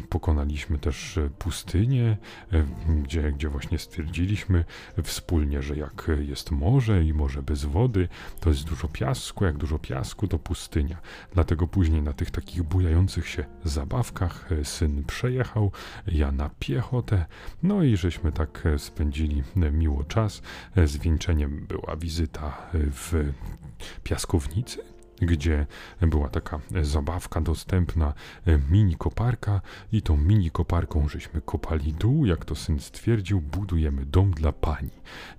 Pokonaliśmy 0.09 0.79
też 0.79 1.19
pustynię, 1.39 2.17
gdzie, 3.03 3.31
gdzie 3.31 3.49
właśnie 3.49 3.79
stwierdziliśmy 3.79 4.65
wspólnie, 5.03 5.61
że 5.61 5.75
jak 5.77 6.11
jest 6.19 6.51
morze 6.51 7.03
i 7.03 7.13
morze 7.13 7.43
bez 7.43 7.65
wody, 7.65 8.07
to 8.39 8.49
jest 8.49 8.63
dużo 8.63 8.87
piasku, 8.87 9.45
jak 9.45 9.57
dużo 9.57 9.79
piasku, 9.79 10.27
to 10.27 10.39
pustynia. 10.39 10.97
Dlatego 11.33 11.67
później 11.67 12.01
na 12.01 12.13
tych 12.13 12.31
takich 12.31 12.63
bujających 12.63 13.27
się 13.27 13.45
zabawkach 13.63 14.49
syn 14.63 15.03
przejechał, 15.03 15.71
ja 16.07 16.31
na 16.31 16.49
piechotę, 16.59 17.25
no 17.63 17.83
i 17.83 17.97
żeśmy 17.97 18.31
tak 18.31 18.63
spędzili 18.77 19.43
miło 19.71 20.03
czas. 20.03 20.41
Zwieńczeniem 20.85 21.65
była 21.67 21.95
wizyta 21.95 22.57
w 22.73 23.31
piaskownicy, 24.03 24.79
gdzie 25.25 25.65
była 26.01 26.29
taka 26.29 26.59
zabawka 26.81 27.41
dostępna, 27.41 28.13
e, 28.45 28.59
mini 28.71 28.95
koparka 28.95 29.61
i 29.91 30.01
tą 30.01 30.17
mini 30.17 30.51
koparką 30.51 31.09
żeśmy 31.09 31.41
kopali 31.41 31.93
dół, 31.93 32.25
jak 32.25 32.45
to 32.45 32.55
syn 32.55 32.79
stwierdził, 32.79 33.41
budujemy 33.41 34.05
dom 34.05 34.31
dla 34.31 34.51
pani. 34.51 34.89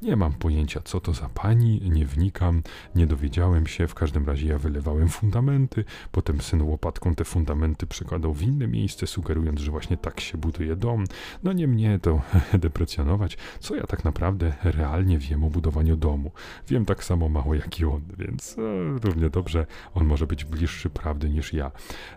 Nie 0.03 0.17
mam 0.17 0.33
pojęcia 0.33 0.81
co 0.85 1.01
to 1.01 1.13
za 1.13 1.29
pani, 1.29 1.91
nie 1.91 2.07
wnikam, 2.07 2.63
nie 2.95 3.07
dowiedziałem 3.07 3.67
się, 3.67 3.89
w 3.89 3.95
każdym 3.95 4.27
razie 4.27 4.49
ja 4.49 4.59
wylewałem 4.59 5.09
fundamenty, 5.09 5.85
potem 6.13 6.41
syn 6.41 6.63
łopatką 6.63 7.15
te 7.15 7.25
fundamenty 7.25 7.87
przekładał 7.87 8.35
w 8.35 8.43
inne 8.43 8.67
miejsce, 8.67 9.07
sugerując, 9.07 9.61
że 9.61 9.71
właśnie 9.71 9.97
tak 9.97 10.21
się 10.21 10.39
buduje 10.39 10.77
dom. 10.77 11.05
No 11.43 11.53
nie 11.53 11.67
mnie 11.69 11.99
to 12.03 12.23
deprecjonować, 12.59 13.39
co 13.61 13.77
ja 13.77 13.83
tak 13.83 14.05
naprawdę 14.05 14.53
realnie 14.63 15.19
wiem 15.19 15.45
o 15.45 15.51
budowaniu 15.51 15.97
domu. 15.97 16.31
Wiem 16.69 16.85
tak 16.85 17.05
samo 17.05 17.29
mało 17.29 17.55
jak 17.55 17.81
i 17.81 17.85
on, 17.85 18.03
więc 18.19 18.57
e, 18.59 18.99
równie 19.03 19.31
dobrze 19.31 19.67
on 19.95 20.07
może 20.07 20.27
być 20.27 20.45
bliższy 20.45 20.91
prawdy 20.91 21.31
niż 21.31 21.53
ja. 21.53 21.71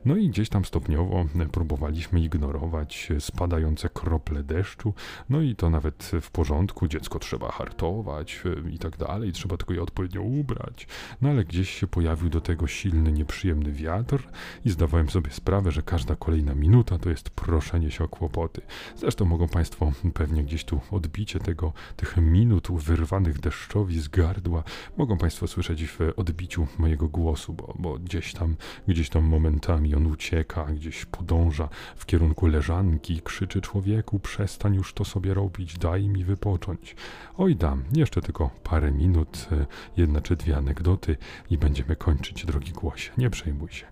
No 0.05 0.15
i 0.15 0.29
gdzieś 0.29 0.49
tam 0.49 0.65
stopniowo 0.65 1.25
próbowaliśmy 1.51 2.19
ignorować 2.19 3.09
spadające 3.19 3.89
krople 3.89 4.43
deszczu, 4.43 4.93
no 5.29 5.41
i 5.41 5.55
to 5.55 5.69
nawet 5.69 6.11
w 6.21 6.31
porządku, 6.31 6.87
dziecko 6.87 7.19
trzeba 7.19 7.51
hartować 7.51 8.41
e, 8.45 8.69
i 8.69 8.79
tak 8.79 8.97
dalej, 8.97 9.31
trzeba 9.31 9.57
tylko 9.57 9.73
je 9.73 9.81
odpowiednio 9.81 10.21
ubrać. 10.21 10.87
No 11.21 11.29
ale 11.29 11.45
gdzieś 11.45 11.69
się 11.69 11.87
pojawił 11.87 12.29
do 12.29 12.41
tego 12.41 12.67
silny, 12.67 13.11
nieprzyjemny 13.11 13.71
wiatr 13.71 14.27
i 14.65 14.69
zdawałem 14.69 15.09
sobie 15.09 15.31
sprawę, 15.31 15.71
że 15.71 15.81
każda 15.81 16.15
kolejna 16.15 16.55
minuta 16.55 16.97
to 16.97 17.09
jest 17.09 17.29
proszenie 17.29 17.91
się 17.91 18.03
o 18.03 18.07
kłopoty. 18.07 18.61
Zresztą 18.95 19.25
mogą 19.25 19.47
Państwo 19.47 19.91
pewnie 20.13 20.43
gdzieś 20.43 20.63
tu 20.63 20.81
odbicie 20.91 21.39
tego, 21.39 21.73
tych 21.95 22.17
minut 22.17 22.67
wyrwanych 22.71 23.39
deszczowi 23.39 23.99
z 23.99 24.07
gardła, 24.07 24.63
mogą 24.97 25.17
Państwo 25.17 25.47
słyszeć 25.47 25.87
w 25.87 25.99
odbiciu 26.15 26.67
mojego 26.77 27.07
głosu 27.07 27.36
bo, 27.49 27.73
bo 27.79 27.99
gdzieś 27.99 28.33
tam, 28.33 28.55
gdzieś 28.87 29.09
tam 29.09 29.23
momentami 29.23 29.95
on 29.95 30.05
ucieka, 30.05 30.63
gdzieś 30.65 31.05
podąża 31.05 31.69
w 31.95 32.05
kierunku 32.05 32.47
leżanki, 32.47 33.21
krzyczy 33.21 33.61
człowieku, 33.61 34.19
przestań 34.19 34.75
już 34.75 34.93
to 34.93 35.05
sobie 35.05 35.33
robić, 35.33 35.77
daj 35.77 36.07
mi 36.07 36.23
wypocząć. 36.23 36.95
Oj 37.37 37.55
dam, 37.55 37.83
jeszcze 37.93 38.21
tylko 38.21 38.49
parę 38.63 38.91
minut, 38.91 39.47
e, 39.51 39.65
jedna 39.97 40.21
czy 40.21 40.35
dwie 40.35 40.57
anegdoty 40.57 41.17
i 41.49 41.57
będziemy 41.57 41.95
kończyć, 41.95 42.45
drogi 42.45 42.71
głosie, 42.71 43.11
nie 43.17 43.29
przejmuj 43.29 43.69
się. 43.71 43.85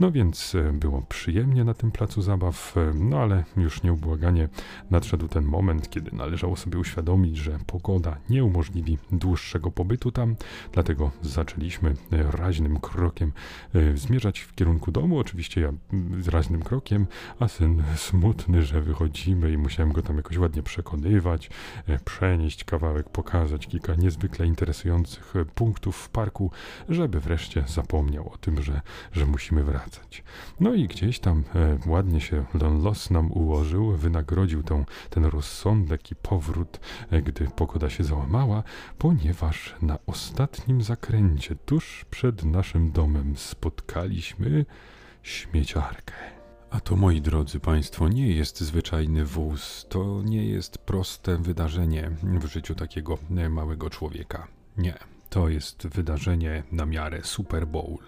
No 0.00 0.12
więc 0.12 0.54
e, 0.54 0.72
było 0.72 1.02
przyjemnie 1.08 1.64
na 1.64 1.74
tym 1.74 1.90
placu 1.90 2.22
zabaw, 2.22 2.76
e, 2.76 2.92
no 2.94 3.18
ale 3.18 3.44
już 3.56 3.82
nieubłaganie 3.82 4.48
nadszedł 4.90 5.28
ten 5.28 5.44
moment, 5.44 5.90
kiedy 5.90 6.16
należało 6.16 6.56
sobie 6.56 6.78
uświadomić, 6.78 7.36
że 7.36 7.58
pogoda 7.66 8.16
nie 8.30 8.44
umożliwi 8.44 8.98
dłuższego 9.12 9.70
pobytu 9.70 10.12
tam, 10.12 10.36
dlatego 10.72 11.10
zaczęliśmy 11.22 11.94
raźnym 12.10 12.80
krokiem 12.80 12.89
zmierzać 13.94 14.40
w 14.40 14.54
kierunku 14.54 14.92
domu, 14.92 15.18
oczywiście 15.18 15.60
ja 15.60 15.72
raźnym 16.26 16.62
krokiem, 16.62 17.06
a 17.40 17.48
syn 17.48 17.82
smutny, 17.96 18.62
że 18.62 18.80
wychodzimy 18.80 19.52
i 19.52 19.58
musiałem 19.58 19.92
go 19.92 20.02
tam 20.02 20.16
jakoś 20.16 20.38
ładnie 20.38 20.62
przekonywać, 20.62 21.50
przenieść 22.04 22.64
kawałek 22.64 23.08
pokazać 23.08 23.66
kilka 23.66 23.94
niezwykle 23.94 24.46
interesujących 24.46 25.36
e, 25.36 25.44
punktów 25.44 25.96
w 25.96 26.08
parku, 26.08 26.50
żeby 26.88 27.20
wreszcie 27.20 27.64
zapomniał 27.66 28.32
o 28.32 28.36
tym, 28.36 28.62
że, 28.62 28.80
że 29.12 29.26
musimy 29.26 29.64
wracać. 29.64 30.24
No 30.60 30.74
i 30.74 30.88
gdzieś 30.88 31.18
tam 31.18 31.44
e, 31.54 31.78
ładnie 31.86 32.20
się 32.20 32.44
Los 32.82 33.10
nam 33.10 33.32
ułożył, 33.32 33.96
wynagrodził 33.96 34.62
tą, 34.62 34.84
ten 35.10 35.24
rozsądek 35.24 36.10
i 36.10 36.14
powrót, 36.14 36.80
e, 37.10 37.22
gdy 37.22 37.48
pogoda 37.56 37.90
się 37.90 38.04
załamała, 38.04 38.62
ponieważ 38.98 39.74
na 39.82 39.98
ostatnim 40.06 40.82
zakręcie, 40.82 41.56
tuż 41.66 42.04
przed 42.10 42.44
naszym 42.44 42.79
domem, 42.88 43.36
spotkaliśmy 43.36 44.64
śmieciarkę. 45.22 46.14
A 46.70 46.80
to, 46.80 46.96
moi 46.96 47.20
drodzy 47.20 47.60
Państwo, 47.60 48.08
nie 48.08 48.32
jest 48.32 48.60
zwyczajny 48.60 49.24
wóz, 49.24 49.86
to 49.88 50.22
nie 50.24 50.46
jest 50.46 50.78
proste 50.78 51.36
wydarzenie 51.36 52.10
w 52.22 52.46
życiu 52.46 52.74
takiego 52.74 53.18
małego 53.50 53.90
człowieka. 53.90 54.48
Nie. 54.76 54.94
To 55.30 55.48
jest 55.48 55.86
wydarzenie 55.86 56.62
na 56.72 56.86
miarę 56.86 57.20
Super 57.24 57.66
Bowl. 57.66 57.98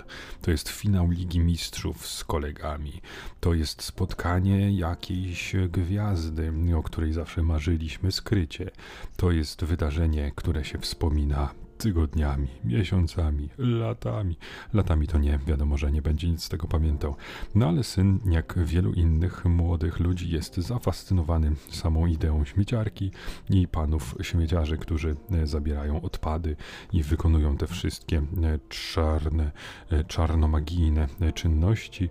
To 0.41 0.51
jest 0.51 0.69
finał 0.69 1.11
Ligi 1.11 1.41
Mistrzów 1.41 2.07
z 2.07 2.25
kolegami. 2.25 3.01
To 3.41 3.55
jest 3.55 3.83
spotkanie 3.83 4.73
jakiejś 4.73 5.55
gwiazdy, 5.69 6.53
o 6.77 6.83
której 6.83 7.13
zawsze 7.13 7.43
marzyliśmy 7.43 8.13
skrycie. 8.13 8.71
To 9.17 9.31
jest 9.31 9.65
wydarzenie, 9.65 10.33
które 10.35 10.65
się 10.65 10.79
wspomina 10.79 11.55
tygodniami, 11.83 12.49
miesiącami, 12.65 13.49
latami. 13.59 14.37
Latami 14.73 15.07
to 15.09 15.19
nie, 15.19 15.39
wiadomo, 15.47 15.77
że 15.77 15.93
nie 15.93 16.03
będzie 16.03 16.31
nic 16.31 16.45
z 16.45 16.49
tego 16.49 16.67
pamiętał. 16.67 17.17
No 17.55 17.69
ale 17.69 17.85
syn, 17.85 18.21
jak 18.31 18.59
wielu 18.65 18.93
innych 18.93 19.45
młodych 19.45 20.01
ludzi, 20.01 20.31
jest 20.31 20.57
zafascynowany 20.57 21.53
samą 21.71 22.07
ideą 22.07 22.45
śmieciarki 22.45 23.11
i 23.51 23.69
panów 23.69 24.15
śmieciarzy, 24.23 24.79
którzy 24.79 25.17
e, 25.31 25.47
zabierają 25.47 26.03
odpady 26.03 26.57
i 26.93 27.03
wykonują 27.03 27.57
te 27.57 27.67
wszystkie 27.67 28.19
e, 28.19 28.23
czarne, 28.69 29.53
e, 29.91 30.05
czarnomagijne 30.05 31.09
czynności 31.35 32.09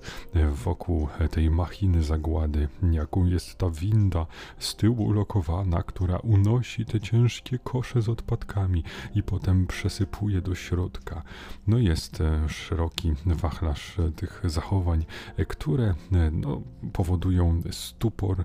wokół 0.52 1.08
tej 1.32 1.50
machiny 1.50 2.04
zagłady, 2.04 2.68
jaką 2.92 3.26
jest 3.26 3.58
ta 3.58 3.70
winda 3.70 4.26
z 4.60 4.76
tyłu 4.76 5.06
ulokowana, 5.06 5.84
która 5.84 6.18
unosi 6.18 6.86
te 6.86 7.00
ciężkie 7.00 7.60
kosze 7.60 8.02
z 8.02 8.10
odpadkami 8.10 8.84
i 9.16 9.24
potem 9.24 9.61
przesypuje 9.68 10.42
do 10.42 10.56
środka. 10.56 11.24
No 11.68 11.78
jest 11.78 12.22
e, 12.22 12.50
szeroki 12.50 13.14
wachlarz 13.26 14.00
e, 14.00 14.12
tych 14.12 14.42
zachowań, 14.44 15.06
e, 15.38 15.46
które 15.46 15.94
no, 16.32 16.62
powodują 16.94 17.62
stupor, 17.72 18.44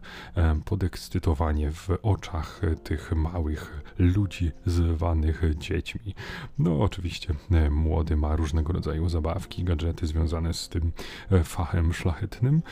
podekscytowanie 0.65 1.73
w 1.73 1.91
oczach 2.03 2.61
tych 2.85 3.13
małych 3.13 3.83
ludzi 3.99 4.53
zwanych 4.67 5.43
dziećmi. 5.59 6.15
No 6.59 6.81
oczywiście 6.81 7.35
młody 7.71 8.17
ma 8.17 8.37
różnego 8.37 8.73
rodzaju 8.73 9.09
zabawki, 9.09 9.65
gadżety 9.65 10.07
związane 10.07 10.55
z 10.55 10.69
tym 10.69 10.93
fachem 11.45 11.93
szlachetnym, 11.93 12.63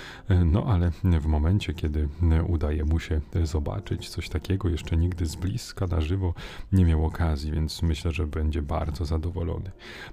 no 0.44 0.64
ale 0.66 0.90
w 1.20 1.26
momencie, 1.26 1.74
kiedy 1.74 2.08
udaje 2.48 2.84
mu 2.84 3.00
się 3.00 3.20
zobaczyć 3.42 4.08
coś 4.08 4.28
takiego, 4.28 4.68
jeszcze 4.68 4.96
nigdy 4.96 5.26
z 5.26 5.36
bliska 5.36 5.86
na 5.86 6.00
żywo 6.00 6.34
nie 6.72 6.84
miał 6.84 7.06
okazji, 7.06 7.52
więc 7.52 7.82
myślę, 7.82 8.12
że 8.12 8.26
będzie 8.34 8.62
bardzo 8.62 9.04
zadowolony. 9.04 9.70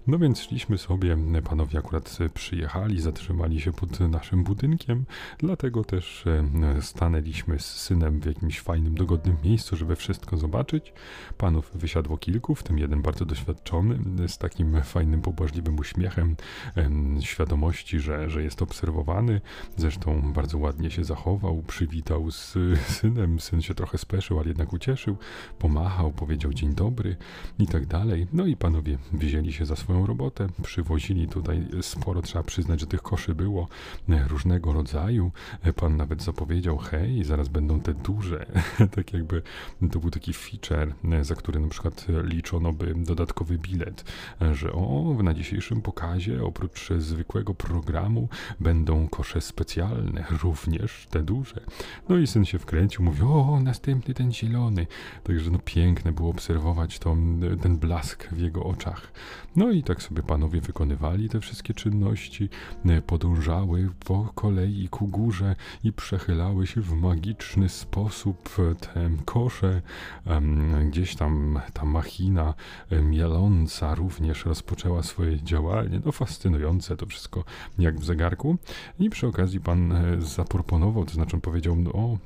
No 0.08 0.20
więc 0.20 0.42
szliśmy 0.42 0.78
sobie, 0.78 1.18
panowie 1.44 1.80
akurat 1.80 2.18
przyjechali, 2.34 3.02
zatrzymali 3.02 3.62
się 3.62 3.74
pod 3.74 4.00
naszym 4.00 4.44
budynkiem, 4.44 5.06
dlatego 5.38 5.84
też 5.84 6.28
e, 6.28 6.82
stanęliśmy 6.82 7.60
z 7.60 7.66
synem 7.66 8.20
w 8.20 8.26
jakimś 8.26 8.60
fajnym, 8.60 8.96
dogodnym 8.96 9.38
miejscu, 9.44 9.76
żeby 9.76 9.96
wszystko 9.96 10.38
zobaczyć. 10.38 10.94
Panów 11.38 11.72
wysiadło 11.74 12.18
kilku, 12.18 12.56
w 12.56 12.64
tym 12.64 12.78
jeden 12.78 13.02
bardzo 13.02 13.26
doświadczony, 13.26 14.00
z 14.28 14.38
takim 14.38 14.82
fajnym, 14.82 15.22
pobłażliwym 15.22 15.80
uśmiechem, 15.80 16.36
świadomości, 17.20 18.00
że, 18.00 18.30
że 18.30 18.44
jest 18.44 18.62
obserwowany. 18.62 19.42
Zresztą 19.78 20.34
bardzo 20.34 20.58
ładnie 20.58 20.92
się 20.92 21.04
zachował, 21.04 21.64
przywitał 21.68 22.32
z 22.32 22.58
synem. 22.88 23.40
Syn 23.40 23.62
się 23.62 23.76
trochę 23.76 23.98
speszył, 23.98 24.40
ale 24.40 24.48
jednak 24.48 24.74
ucieszył, 24.74 25.18
pomachał, 25.60 26.12
powiedział 26.12 26.54
dzień 26.54 26.74
dobry 26.74 27.16
i 27.60 27.68
tak 27.68 27.86
dalej 27.86 28.11
dalej. 28.12 28.28
No 28.34 28.46
i 28.46 28.56
panowie 28.56 28.98
wzięli 29.14 29.54
się 29.54 29.66
za 29.66 29.76
swoją 29.76 30.06
robotę, 30.06 30.48
przywozili 30.64 31.28
tutaj 31.28 31.66
sporo, 31.82 32.22
trzeba 32.22 32.44
przyznać, 32.44 32.80
że 32.80 32.88
tych 32.88 33.02
koszy 33.02 33.36
było 33.36 33.68
e, 34.10 34.28
różnego 34.28 34.74
rodzaju. 34.74 35.32
E, 35.64 35.74
pan 35.74 35.98
nawet 35.98 36.24
zapowiedział, 36.24 36.78
hej, 36.78 37.24
zaraz 37.24 37.48
będą 37.48 37.80
te 37.80 37.94
duże. 37.94 38.46
tak 38.96 39.14
jakby 39.14 39.42
to 39.92 40.00
był 40.00 40.12
taki 40.12 40.34
feature, 40.34 40.94
e, 41.12 41.24
za 41.24 41.36
który 41.36 41.60
na 41.60 41.68
przykład 41.68 42.08
liczono 42.24 42.74
by 42.74 42.94
dodatkowy 42.96 43.58
bilet, 43.58 44.04
że 44.52 44.74
o, 44.74 45.16
na 45.24 45.34
dzisiejszym 45.34 45.82
pokazie 45.82 46.44
oprócz 46.44 46.90
zwykłego 46.98 47.54
programu 47.54 48.30
będą 48.60 49.08
kosze 49.08 49.42
specjalne, 49.42 50.26
również 50.44 51.08
te 51.10 51.24
duże. 51.24 51.62
No 52.10 52.18
i 52.18 52.28
syn 52.28 52.46
się 52.46 52.60
wkręcił, 52.60 53.04
mówił, 53.04 53.34
o, 53.34 53.60
następny 53.60 54.14
ten 54.14 54.34
zielony. 54.34 54.88
Także 55.24 55.52
no 55.52 55.60
piękne 55.66 56.12
było 56.12 56.30
obserwować 56.30 57.00
to, 57.00 57.18
ten 57.62 57.78
blask 57.78 57.91
blask 57.92 58.28
w 58.28 58.40
jego 58.40 58.64
oczach. 58.64 59.12
No 59.56 59.72
i 59.72 59.84
tak 59.84 60.04
sobie 60.04 60.24
panowie 60.24 60.62
wykonywali 60.62 61.30
te 61.30 61.40
wszystkie 61.40 61.74
czynności, 61.74 62.50
e, 62.86 63.02
podążały 63.02 63.90
po 64.06 64.32
kolei 64.36 64.88
ku 64.90 65.08
górze 65.08 65.56
i 65.84 65.94
przechylały 65.94 66.68
się 66.68 66.82
w 66.82 66.94
magiczny 66.94 67.70
sposób 67.70 68.50
te 68.80 69.10
kosze. 69.26 69.82
Gdzieś 70.90 71.16
tam 71.16 71.60
ta 71.74 71.86
machina 71.86 72.54
mieląca 73.04 73.96
również 73.96 74.46
rozpoczęła 74.46 75.04
swoje 75.04 75.44
działanie. 75.44 76.02
No 76.06 76.12
fascynujące 76.12 76.98
to 76.98 77.06
wszystko 77.06 77.44
jak 77.80 78.00
w 78.00 78.06
zegarku. 78.06 78.58
I 79.00 79.10
przy 79.10 79.28
okazji 79.28 79.60
pan 79.60 79.92
e, 79.92 80.22
zaproponował, 80.22 81.06
to 81.06 81.14
znaczy 81.14 81.38
powiedział, 81.38 81.76
no 81.76 81.92
o, 81.92 82.18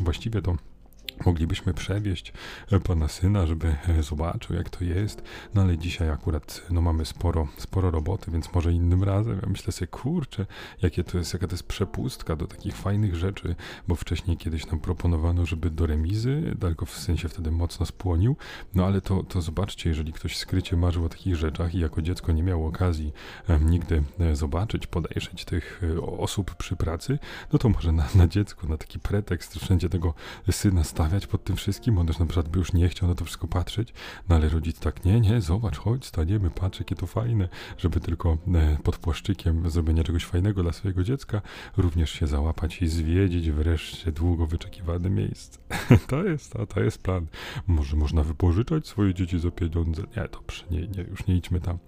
właściwie 0.00 0.42
to 0.42 0.56
moglibyśmy 1.26 1.74
przewieźć 1.74 2.32
e, 2.72 2.80
pana 2.80 3.08
syna, 3.08 3.46
żeby 3.46 3.76
e, 3.88 4.02
zobaczył, 4.02 4.56
jak 4.56 4.70
to 4.70 4.84
jest. 4.84 5.22
No 5.54 5.62
ale 5.62 5.78
dzisiaj 5.78 6.10
akurat 6.10 6.62
no, 6.70 6.80
mamy 6.80 7.04
sporo, 7.04 7.48
sporo 7.56 7.90
roboty, 7.90 8.30
więc 8.30 8.54
może 8.54 8.72
innym 8.72 9.04
razem. 9.04 9.38
Ja 9.42 9.48
myślę 9.48 9.72
sobie, 9.72 9.86
kurczę, 9.86 10.46
jakie 10.82 11.04
to 11.04 11.18
jest, 11.18 11.32
jaka 11.32 11.46
to 11.46 11.54
jest 11.54 11.66
przepustka 11.66 12.36
do 12.36 12.46
takich 12.46 12.76
fajnych 12.76 13.16
rzeczy, 13.16 13.56
bo 13.88 13.94
wcześniej 13.94 14.36
kiedyś 14.36 14.66
nam 14.66 14.80
proponowano, 14.80 15.46
żeby 15.46 15.70
do 15.70 15.86
remizy, 15.86 16.56
tylko 16.60 16.86
w 16.86 16.98
sensie 16.98 17.28
wtedy 17.28 17.50
mocno 17.50 17.86
spłonił. 17.86 18.36
No 18.74 18.86
ale 18.86 19.00
to, 19.00 19.22
to 19.22 19.42
zobaczcie, 19.42 19.88
jeżeli 19.88 20.12
ktoś 20.12 20.36
skrycie 20.36 20.76
marzył 20.76 21.04
o 21.04 21.08
takich 21.08 21.36
rzeczach 21.36 21.74
i 21.74 21.78
jako 21.78 22.02
dziecko 22.02 22.32
nie 22.32 22.42
miał 22.42 22.66
okazji 22.66 23.12
nigdy 23.60 24.02
e, 24.20 24.36
zobaczyć, 24.36 24.86
podejrzeć 24.86 25.44
tych 25.44 25.82
osób 26.18 26.54
przy 26.54 26.76
pracy, 26.76 27.18
no 27.52 27.58
to 27.58 27.68
może 27.68 27.92
na, 27.92 28.08
na 28.14 28.28
dziecko, 28.28 28.66
na 28.66 28.76
taki 28.76 28.98
pretekst 28.98 29.54
wszędzie 29.56 29.88
tego 29.88 30.14
syna 30.50 30.84
stawiać 30.84 31.07
stawiać 31.08 31.26
pod 31.26 31.44
tym 31.44 31.56
wszystkim, 31.56 31.98
on 31.98 32.06
też 32.06 32.18
na 32.18 32.26
przykład 32.26 32.48
by 32.48 32.58
już 32.58 32.72
nie 32.72 32.88
chciał 32.88 33.08
na 33.08 33.14
to 33.14 33.24
wszystko 33.24 33.46
patrzeć, 33.46 33.92
no 34.28 34.36
ale 34.36 34.48
rodzic 34.48 34.78
tak, 34.78 35.04
nie, 35.04 35.20
nie, 35.20 35.40
zobacz, 35.40 35.78
chodź, 35.78 36.06
staniemy, 36.06 36.50
patrz, 36.50 36.78
jakie 36.78 36.96
to 36.96 37.06
fajne, 37.06 37.48
żeby 37.78 38.00
tylko 38.00 38.38
e, 38.54 38.76
pod 38.82 38.96
płaszczykiem 38.96 39.70
zrobienia 39.70 40.04
czegoś 40.04 40.24
fajnego 40.24 40.62
dla 40.62 40.72
swojego 40.72 41.04
dziecka 41.04 41.42
również 41.76 42.10
się 42.10 42.26
załapać 42.26 42.82
i 42.82 42.88
zwiedzić 42.88 43.50
wreszcie 43.50 44.12
długo 44.12 44.46
wyczekiwane 44.46 45.10
miejsce. 45.10 45.58
to 46.10 46.24
jest, 46.24 46.52
to, 46.52 46.66
to 46.66 46.80
jest 46.80 47.02
plan. 47.02 47.26
Może 47.66 47.96
można 47.96 48.22
wypożyczać 48.22 48.86
swoje 48.86 49.14
dzieci 49.14 49.38
za 49.38 49.50
pieniądze? 49.50 50.02
Nie, 50.16 50.28
dobrze, 50.32 50.64
nie, 50.70 50.80
nie, 50.80 51.02
już 51.10 51.26
nie 51.26 51.36
idźmy 51.36 51.60
tam. 51.60 51.78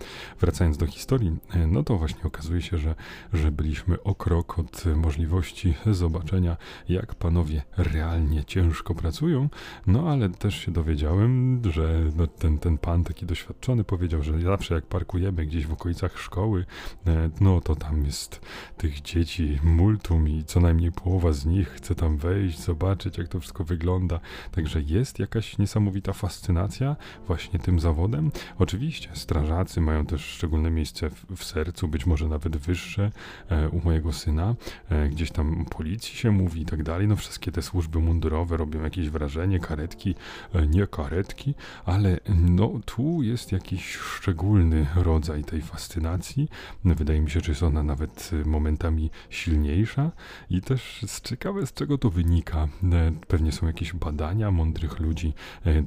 Wracając 0.40 0.76
do 0.76 0.87
historii, 0.87 1.37
e, 1.50 1.66
no 1.66 1.83
to 1.83 1.98
właśnie 1.98 2.22
okazuje 2.22 2.62
się, 2.62 2.78
że, 2.78 2.94
że 3.33 3.52
byliśmy 3.52 4.02
o 4.02 4.14
krok 4.14 4.59
od 4.59 4.85
możliwości 4.96 5.74
zobaczenia, 5.87 6.56
jak 6.88 7.14
panowie 7.14 7.62
realnie 7.76 8.44
ciężko 8.44 8.94
pracują 8.94 9.10
pracują, 9.11 9.49
no 9.87 10.11
ale 10.11 10.29
też 10.29 10.55
się 10.55 10.73
dowiedziałem, 10.73 11.62
że 11.70 12.01
no, 12.16 12.27
ten, 12.27 12.59
ten 12.59 12.79
pan 12.79 13.05
taki 13.05 13.27
doświadczony 13.27 13.85
powiedział, 13.85 14.23
że 14.23 14.40
zawsze 14.40 14.75
jak 14.75 14.87
parkujemy 14.87 15.46
gdzieś 15.46 15.66
w 15.66 15.73
okolicach 15.73 16.18
szkoły, 16.18 16.64
e, 17.07 17.31
no 17.40 17.61
to 17.61 17.77
tam 17.77 18.05
jest 18.05 18.40
tych 18.77 19.03
dzieci 19.03 19.59
multum 19.62 20.29
i 20.29 20.44
co 20.44 20.61
najmniej 20.61 20.92
połowa 20.92 21.33
z 21.33 21.46
nich 21.46 21.68
chce 21.68 21.94
tam 21.94 22.16
wejść, 22.16 22.61
zobaczyć 22.61 23.18
jak 23.18 23.29
to 23.29 23.40
wszystko 23.40 23.64
wygląda. 23.64 24.20
Także 24.51 24.81
jest 24.81 25.18
jakaś 25.18 25.59
niesamowita 25.59 26.12
fascynacja 26.12 26.96
właśnie 27.27 27.59
tym 27.59 27.81
zawodem. 27.81 28.31
Oczywiście 28.59 29.09
strażacy 29.14 29.81
mają 29.81 30.07
też 30.07 30.25
szczególne 30.25 30.70
miejsce 30.70 31.11
w, 31.11 31.37
w 31.37 31.44
sercu, 31.44 31.88
być 31.88 32.07
może 32.07 32.29
nawet 32.29 32.57
wyższe 32.57 33.12
e, 33.49 33.68
u 33.68 33.81
mojego 33.85 34.12
syna. 34.12 34.55
E, 34.88 35.09
gdzieś 35.09 35.31
tam 35.31 35.64
policji 35.64 36.16
się 36.16 36.31
mówi 36.31 36.61
i 36.61 36.64
tak 36.64 36.83
dalej. 36.83 37.09
No 37.09 37.16
wszystkie 37.16 37.53
te 37.53 37.62
służby 37.62 37.99
mundurowe 37.99 38.57
robią 38.57 38.83
jakieś 38.83 39.00
jakieś 39.01 39.11
wrażenie, 39.11 39.59
karetki, 39.59 40.15
e, 40.55 40.67
nie 40.67 40.87
karetki, 40.87 41.55
ale 41.85 42.21
no 42.29 42.81
tu 42.87 43.23
jest 43.23 43.53
jakiś 43.53 43.97
szczególny 43.97 44.87
rodzaj 44.97 45.45
tej 45.45 45.63
fascynacji. 45.63 46.49
Wydaje 46.85 47.21
mi 47.21 47.31
się, 47.31 47.41
że 47.41 47.53
jest 47.53 47.63
ona 47.63 47.83
nawet 47.83 48.31
e, 48.33 48.49
momentami 48.49 49.11
silniejsza 49.31 50.11
i 50.51 50.61
też 50.61 51.07
ciekawe 51.25 51.67
z 51.67 51.73
czego 51.73 51.99
to 51.99 52.11
wynika. 52.11 52.69
E, 52.93 53.13
pewnie 53.29 53.53
są 53.53 53.67
jakieś 53.67 53.93
badania 53.93 54.51
mądrych 54.51 55.01
ludzi, 55.01 55.33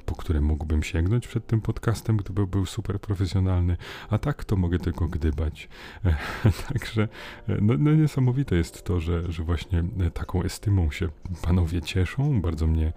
po 0.05 0.15
które 0.15 0.41
mógłbym 0.41 0.83
sięgnąć 0.83 1.27
przed 1.27 1.47
tym 1.47 1.61
podcastem, 1.61 2.17
gdyby 2.17 2.47
był 2.47 2.65
super 2.65 2.99
profesjonalny, 2.99 3.77
a 4.09 4.17
tak 4.17 4.45
to 4.45 4.55
mogę 4.55 4.79
tylko 4.79 5.07
gdybać. 5.07 5.69
Także 6.73 7.07
no, 7.47 7.73
no 7.77 7.91
niesamowite 7.91 8.55
jest 8.55 8.83
to, 8.83 8.99
że, 8.99 9.31
że 9.31 9.43
właśnie 9.43 9.83
taką 10.13 10.43
estymą 10.43 10.91
się 10.91 11.09
panowie 11.41 11.81
cieszą. 11.81 12.41
Bardzo 12.41 12.67
mnie 12.67 12.92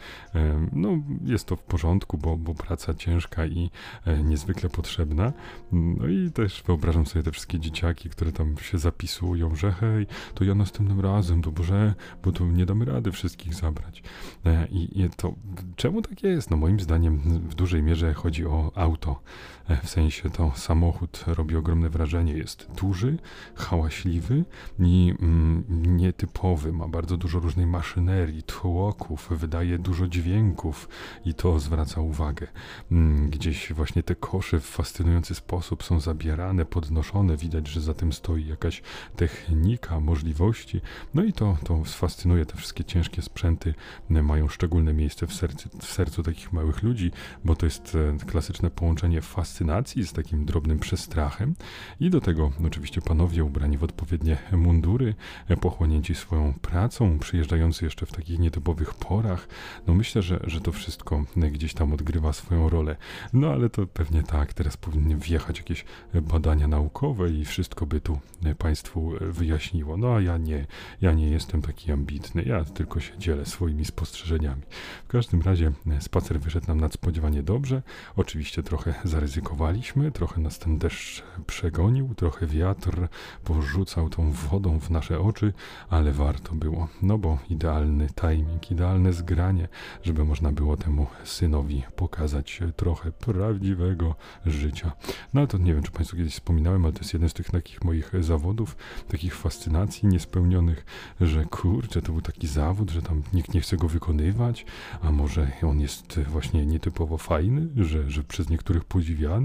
no, 0.72 0.98
jest 1.24 1.46
to 1.46 1.56
w 1.56 1.62
porządku, 1.62 2.18
bo, 2.18 2.36
bo 2.36 2.54
praca 2.54 2.94
ciężka 2.94 3.46
i 3.46 3.70
e, 4.04 4.22
niezwykle 4.22 4.70
potrzebna. 4.70 5.32
No 5.72 6.08
i 6.08 6.30
też 6.30 6.62
wyobrażam 6.66 7.06
sobie 7.06 7.22
te 7.22 7.32
wszystkie 7.32 7.60
dzieciaki, 7.60 8.10
które 8.10 8.32
tam 8.32 8.58
się 8.58 8.78
zapisują, 8.78 9.54
że 9.54 9.72
hej, 9.72 10.06
to 10.34 10.44
ja 10.44 10.54
następnym 10.54 11.00
razem, 11.00 11.40
dobrze, 11.40 11.94
bo 12.22 12.32
tu 12.32 12.46
nie 12.46 12.66
damy 12.66 12.84
rady 12.84 13.12
wszystkich 13.12 13.54
zabrać. 13.54 14.02
E, 14.46 14.66
I, 14.66 15.00
I 15.00 15.10
to 15.10 15.34
czemu 15.76 16.02
tak 16.02 16.22
jest? 16.22 16.50
No 16.50 16.56
moim 16.56 16.80
zdaniem 16.80 17.18
w 17.48 17.54
dużej 17.54 17.82
mierze 17.82 18.14
chodzi 18.14 18.46
o 18.46 18.72
auto. 18.74 19.22
E, 19.68 19.76
w 19.76 19.88
sensie 19.88 20.30
to 20.30 20.52
samochód 20.56 21.24
robi 21.26 21.56
ogromne 21.56 21.88
wrażenie. 21.88 22.32
Jest 22.32 22.68
duży, 22.76 23.18
hałaśliwy 23.54 24.44
i 24.78 25.14
mm, 25.20 25.64
nietypowy. 25.96 26.72
Ma 26.72 26.88
bardzo 26.88 27.16
dużo 27.16 27.40
różnej 27.40 27.66
maszynerii, 27.66 28.42
tłoków, 28.42 29.28
wydaje 29.30 29.78
dużo 29.78 30.08
dźwięków 30.08 30.88
i 31.24 31.34
to 31.34 31.60
zwraca 31.60 32.00
uwagę. 32.00 32.46
Mm, 32.92 33.30
gdzieś 33.30 33.72
właśnie 33.72 34.02
te 34.02 34.14
kosze 34.14 34.60
w 34.60 34.66
fascynujący 34.66 35.34
sposób 35.34 35.84
są 35.84 36.00
zabierane, 36.00 36.64
podnoszone. 36.64 37.36
Widać, 37.36 37.68
że 37.68 37.80
za 37.80 37.94
tym 37.94 38.12
stoi 38.12 38.46
jakaś 38.46 38.82
technika, 39.16 40.00
możliwości. 40.00 40.80
No 41.14 41.24
i 41.24 41.32
to, 41.32 41.56
to 41.64 41.84
fascynuje. 41.84 42.46
Te 42.46 42.56
wszystkie 42.56 42.84
ciężkie 42.84 43.22
sprzęty 43.22 43.74
mają 44.08 44.48
szczególne 44.48 44.94
miejsce 44.94 45.26
w 45.26 45.34
sercu, 45.34 45.68
w 45.78 45.86
sercu 45.86 46.22
takich 46.22 46.52
małych 46.52 46.82
ludzi, 46.82 47.10
bo 47.44 47.56
to 47.56 47.66
jest 47.66 47.94
e, 47.94 48.26
klasyczne 48.26 48.70
połączenie 48.70 49.22
fascynacji 49.22 49.55
fascynacji, 49.56 50.06
z 50.06 50.12
takim 50.12 50.44
drobnym 50.44 50.78
przestrachem 50.78 51.54
i 52.00 52.10
do 52.10 52.20
tego 52.20 52.52
oczywiście 52.66 53.00
panowie 53.00 53.44
ubrani 53.44 53.78
w 53.78 53.84
odpowiednie 53.84 54.36
mundury, 54.52 55.14
pochłonięci 55.60 56.14
swoją 56.14 56.54
pracą, 56.54 57.18
przyjeżdżający 57.18 57.84
jeszcze 57.84 58.06
w 58.06 58.12
takich 58.12 58.38
nietypowych 58.38 58.94
porach. 58.94 59.48
No 59.86 59.94
myślę, 59.94 60.22
że, 60.22 60.40
że 60.44 60.60
to 60.60 60.72
wszystko 60.72 61.24
gdzieś 61.36 61.74
tam 61.74 61.92
odgrywa 61.92 62.32
swoją 62.32 62.68
rolę. 62.68 62.96
No 63.32 63.52
ale 63.52 63.70
to 63.70 63.86
pewnie 63.86 64.22
tak, 64.22 64.54
teraz 64.54 64.76
powinny 64.76 65.16
wjechać 65.16 65.58
jakieś 65.58 65.84
badania 66.14 66.68
naukowe 66.68 67.30
i 67.30 67.44
wszystko 67.44 67.86
by 67.86 68.00
tu 68.00 68.18
Państwu 68.58 69.12
wyjaśniło. 69.20 69.96
No 69.96 70.14
a 70.14 70.20
ja 70.20 70.38
nie, 70.38 70.66
ja 71.00 71.12
nie 71.12 71.30
jestem 71.30 71.62
taki 71.62 71.92
ambitny, 71.92 72.42
ja 72.42 72.64
tylko 72.64 73.00
się 73.00 73.18
dzielę 73.18 73.46
swoimi 73.46 73.84
spostrzeżeniami. 73.84 74.62
W 75.04 75.08
każdym 75.08 75.42
razie 75.42 75.72
spacer 76.00 76.40
wyszedł 76.40 76.66
nam 76.68 76.80
nadspodziewanie 76.80 77.42
dobrze. 77.42 77.82
Oczywiście 78.16 78.62
trochę 78.62 78.94
zaryzykowałem 79.04 79.45
ryzykowaliśmy, 79.46 80.12
trochę 80.12 80.40
nas 80.40 80.58
ten 80.58 80.78
deszcz 80.78 81.22
przegonił, 81.46 82.14
trochę 82.14 82.46
wiatr 82.46 83.08
porzucał 83.44 84.08
tą 84.08 84.32
wodą 84.32 84.80
w 84.80 84.90
nasze 84.90 85.20
oczy, 85.20 85.52
ale 85.90 86.12
warto 86.12 86.54
było, 86.54 86.88
no 87.02 87.18
bo 87.18 87.38
idealny 87.50 88.08
timing, 88.20 88.70
idealne 88.70 89.12
zgranie, 89.12 89.68
żeby 90.02 90.24
można 90.24 90.52
było 90.52 90.76
temu 90.76 91.06
synowi 91.24 91.82
pokazać 91.96 92.60
trochę 92.76 93.12
prawdziwego 93.12 94.14
życia. 94.46 94.92
No 95.34 95.40
ale 95.40 95.48
to 95.48 95.58
nie 95.58 95.74
wiem, 95.74 95.82
czy 95.82 95.92
Państwu 95.92 96.16
kiedyś 96.16 96.32
wspominałem, 96.32 96.84
ale 96.84 96.92
to 96.92 97.00
jest 97.00 97.12
jeden 97.12 97.28
z 97.28 97.34
tych 97.34 97.50
takich 97.50 97.84
moich 97.84 98.12
zawodów, 98.20 98.76
takich 99.08 99.34
fascynacji 99.34 100.08
niespełnionych, 100.08 100.84
że 101.20 101.44
kurczę, 101.44 102.02
to 102.02 102.12
był 102.12 102.22
taki 102.22 102.46
zawód, 102.46 102.90
że 102.90 103.02
tam 103.02 103.22
nikt 103.32 103.54
nie 103.54 103.60
chce 103.60 103.76
go 103.76 103.88
wykonywać, 103.88 104.66
a 105.02 105.12
może 105.12 105.52
on 105.62 105.80
jest 105.80 106.20
właśnie 106.20 106.66
nietypowo 106.66 107.18
fajny, 107.18 107.68
że, 107.76 108.10
że 108.10 108.24
przez 108.24 108.48
niektórych 108.50 108.84
podziwiany, 108.84 109.35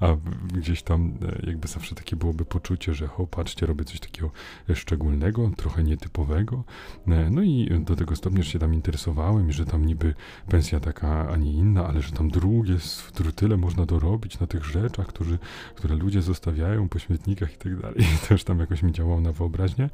a 0.00 0.06
gdzieś 0.54 0.82
tam 0.82 1.12
e, 1.22 1.46
jakby 1.46 1.68
zawsze 1.68 1.94
takie 1.94 2.16
byłoby 2.16 2.44
poczucie, 2.44 2.94
że 2.94 3.08
o, 3.16 3.26
patrzcie, 3.26 3.66
robię 3.66 3.84
coś 3.84 4.00
takiego 4.00 4.30
szczególnego, 4.74 5.50
trochę 5.56 5.84
nietypowego. 5.84 6.64
E, 7.08 7.30
no 7.30 7.42
i 7.42 7.80
do 7.80 7.96
tego 7.96 8.16
stopnia, 8.16 8.42
że 8.42 8.50
się 8.50 8.58
tam 8.58 8.74
interesowałem 8.74 9.50
i 9.50 9.52
że 9.52 9.66
tam 9.66 9.86
niby 9.86 10.14
pensja 10.48 10.80
taka, 10.80 11.28
a 11.28 11.36
nie 11.36 11.52
inna, 11.52 11.86
ale 11.86 12.02
że 12.02 12.12
tam 12.12 12.30
drugie, 12.30 12.76
tyle 13.36 13.56
można 13.56 13.86
dorobić 13.86 14.40
na 14.40 14.46
tych 14.46 14.64
rzeczach, 14.64 15.06
którzy, 15.06 15.38
które 15.74 15.96
ludzie 15.96 16.22
zostawiają 16.22 16.88
po 16.88 16.98
śmietnikach 16.98 17.54
i 17.54 17.56
tak 17.56 17.80
dalej. 17.80 18.04
Też 18.28 18.44
tam 18.44 18.58
jakoś 18.58 18.82
mi 18.82 18.92
działało 18.92 19.20
na 19.20 19.32
wyobraźnię, 19.32 19.90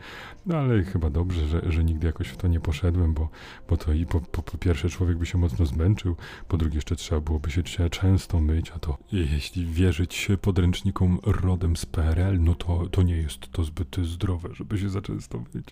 no 0.47 0.59
ale 0.59 0.85
chyba 0.85 1.11
dobrze, 1.11 1.47
że, 1.47 1.73
że 1.73 1.85
nigdy 1.85 2.07
jakoś 2.07 2.29
w 2.29 2.37
to 2.37 2.49
nie 2.49 2.61
poszedłem, 2.61 3.15
bo, 3.15 3.29
bo 3.69 3.77
to 3.77 3.93
i 3.93 4.07
po, 4.07 4.21
po, 4.21 4.43
po 4.43 4.59
pierwsze 4.59 4.89
człowiek 4.89 5.19
by 5.19 5.27
się 5.27 5.39
mocno 5.39 5.67
zmęczył, 5.67 6.17
po 6.49 6.57
drugie 6.57 6.75
jeszcze 6.77 6.97
trzeba 6.97 7.21
byłoby 7.21 7.51
się 7.51 7.63
często 7.91 8.41
myć, 8.41 8.71
a 8.71 8.79
to 8.79 8.99
jeśli 9.37 9.67
wierzyć 9.67 10.29
podręcznikom 10.43 11.19
rodem 11.23 11.77
z 11.77 11.87
PRL, 11.87 12.41
no 12.41 12.55
to, 12.55 12.89
to 12.89 13.03
nie 13.03 13.17
jest 13.17 13.53
to 13.53 13.65
zbyt 13.65 13.97
zdrowe, 14.03 14.49
żeby 14.53 14.79
się 14.79 14.89
za 14.89 15.03
często 15.03 15.39
myć. 15.55 15.69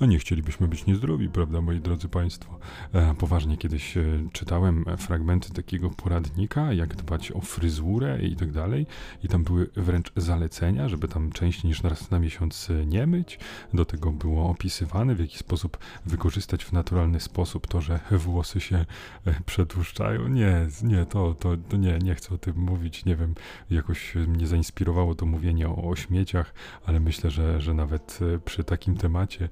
A 0.00 0.06
nie 0.06 0.18
chcielibyśmy 0.18 0.68
być 0.68 0.86
niezdrowi, 0.86 1.28
prawda, 1.28 1.60
moi 1.60 1.80
drodzy 1.80 2.08
Państwo? 2.08 2.58
E, 2.92 3.14
poważnie 3.14 3.56
kiedyś 3.56 3.96
e, 3.96 4.04
czytałem 4.32 4.84
fragmenty 4.98 5.52
takiego 5.52 5.90
poradnika, 5.90 6.72
jak 6.72 6.96
dbać 6.96 7.32
o 7.32 7.40
fryzurę 7.40 8.22
i 8.22 8.36
tak 8.36 8.52
dalej. 8.52 8.86
I 9.24 9.28
tam 9.28 9.44
były 9.44 9.70
wręcz 9.76 10.12
zalecenia, 10.16 10.88
żeby 10.88 11.08
tam 11.08 11.32
częściej 11.32 11.68
niż 11.68 11.82
raz 11.82 12.10
na 12.10 12.18
miesiąc 12.18 12.70
e, 12.70 12.86
nie 12.86 13.06
myć. 13.06 13.38
Do 13.74 13.84
tego 13.84 14.12
było 14.12 14.50
opisywane, 14.50 15.14
w 15.14 15.20
jaki 15.20 15.38
sposób 15.38 15.78
wykorzystać 16.06 16.64
w 16.64 16.72
naturalny 16.72 17.20
sposób 17.20 17.66
to, 17.66 17.80
że 17.80 18.00
włosy 18.10 18.60
się 18.60 18.84
e, 19.26 19.40
przedłuszczają. 19.46 20.28
Nie, 20.28 20.66
nie, 20.82 21.06
to, 21.06 21.34
to, 21.34 21.56
to 21.56 21.76
nie, 21.76 21.98
nie 21.98 22.14
chcę 22.14 22.34
o 22.34 22.38
tym 22.38 22.56
mówić. 22.56 23.01
Nie 23.06 23.16
wiem, 23.16 23.34
jakoś 23.70 24.14
mnie 24.14 24.46
zainspirowało 24.46 25.14
to 25.14 25.26
mówienie 25.26 25.68
o, 25.68 25.88
o 25.88 25.96
śmieciach, 25.96 26.54
ale 26.86 27.00
myślę, 27.00 27.30
że, 27.30 27.60
że 27.60 27.74
nawet 27.74 28.18
przy 28.44 28.64
takim 28.64 28.96
temacie 28.96 29.48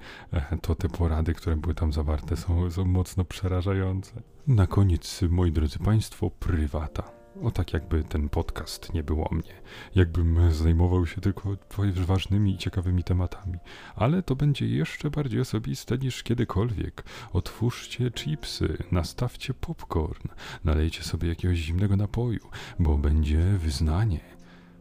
to 0.63 0.75
te 0.75 0.89
porady, 0.89 1.35
które 1.35 1.57
były 1.57 1.75
tam 1.75 1.93
zawarte 1.93 2.37
są, 2.37 2.71
są 2.71 2.85
mocno 2.85 3.25
przerażające. 3.25 4.23
Na 4.47 4.67
koniec, 4.67 5.23
moi 5.31 5.53
drodzy 5.53 5.79
Państwo, 5.79 6.31
prywata. 6.31 7.20
O 7.43 7.51
tak 7.51 7.73
jakby 7.73 8.05
ten 8.05 8.29
podcast 8.29 8.95
nie 8.95 9.03
było 9.03 9.29
o 9.31 9.35
mnie. 9.35 9.53
Jakbym 9.95 10.53
zajmował 10.53 11.07
się 11.07 11.21
tylko 11.21 11.57
ważnymi 11.97 12.55
i 12.55 12.59
ciekawymi 12.59 13.05
tematami. 13.05 13.59
Ale 13.95 14.23
to 14.23 14.37
będzie 14.37 14.67
jeszcze 14.67 15.11
bardziej 15.11 15.41
osobiste 15.41 15.99
niż 15.99 16.23
kiedykolwiek. 16.23 17.05
Otwórzcie 17.33 18.11
chipsy, 18.11 18.83
nastawcie 18.93 19.55
popcorn, 19.55 20.29
nalejcie 20.65 21.03
sobie 21.03 21.29
jakiegoś 21.29 21.59
zimnego 21.59 21.97
napoju, 21.97 22.49
bo 22.79 22.99
będzie 22.99 23.39
wyznanie. 23.39 24.21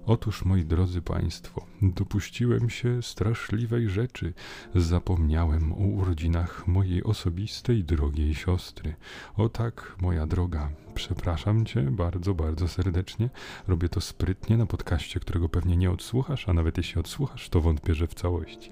Otóż, 0.06 0.46
moi 0.46 0.66
drodzy 0.66 1.02
Państwo, 1.02 1.66
dopuściłem 1.82 2.70
się 2.70 3.04
straszliwej 3.04 3.90
rzeczy. 3.90 4.34
Zapomniałem 4.76 5.74
o 5.74 5.76
urodzinach 5.76 6.68
mojej 6.68 7.04
osobistej, 7.04 7.84
drogiej 7.84 8.36
siostry. 8.36 8.96
O 9.38 9.50
tak, 9.50 9.96
moja 10.02 10.28
droga, 10.28 10.70
przepraszam 11.00 11.66
cię 11.66 11.82
bardzo, 11.82 12.34
bardzo 12.34 12.68
serdecznie. 12.68 13.30
Robię 13.68 13.90
to 13.90 14.02
sprytnie 14.02 14.58
na 14.58 14.66
podcaście, 14.66 15.20
którego 15.20 15.50
pewnie 15.50 15.78
nie 15.78 15.92
odsłuchasz, 15.92 16.50
a 16.50 16.54
nawet 16.54 16.78
jeśli 16.78 17.00
odsłuchasz, 17.00 17.50
to 17.50 17.62
wątpię, 17.62 17.96
że 17.96 18.08
w 18.08 18.14
całości. 18.14 18.72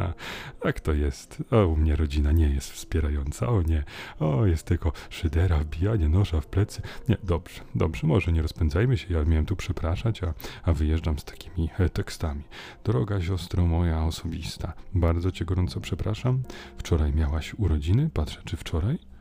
tak 0.62 0.80
to 0.80 0.92
jest. 0.92 1.42
O, 1.50 1.66
u 1.66 1.76
mnie 1.76 1.96
rodzina 1.96 2.32
nie 2.32 2.48
jest 2.48 2.72
wspierająca. 2.72 3.48
O 3.48 3.62
nie. 3.62 3.84
O, 4.20 4.46
jest 4.46 4.66
tylko 4.66 4.92
szydera, 5.10 5.58
wbijanie 5.58 6.08
noża 6.08 6.40
w 6.40 6.46
plecy. 6.46 6.82
Nie, 7.08 7.16
dobrze, 7.22 7.60
dobrze, 7.74 8.06
może 8.06 8.32
nie 8.32 8.42
rozpędzajmy 8.42 8.96
się. 8.98 9.14
Ja 9.14 9.24
miałem 9.24 9.46
tu 9.46 9.56
przepraszać, 9.56 10.22
a, 10.22 10.34
a 10.62 10.72
wyjeżdżam 10.72 11.18
z 11.18 11.24
takimi 11.24 11.70
e, 11.78 11.88
tekstami. 11.88 12.42
Droga 12.84 13.20
siostro 13.20 13.66
moja 13.66 14.04
osobista, 14.04 14.72
bardzo 14.94 15.32
cię 15.32 15.44
gorąco 15.44 15.80
przepraszam. 15.80 16.42
Wczoraj 16.78 17.12
miałaś 17.12 17.54
urodziny? 17.58 18.10
Patrzę, 18.14 18.40
czy 18.44 18.56
wczoraj? 18.56 19.13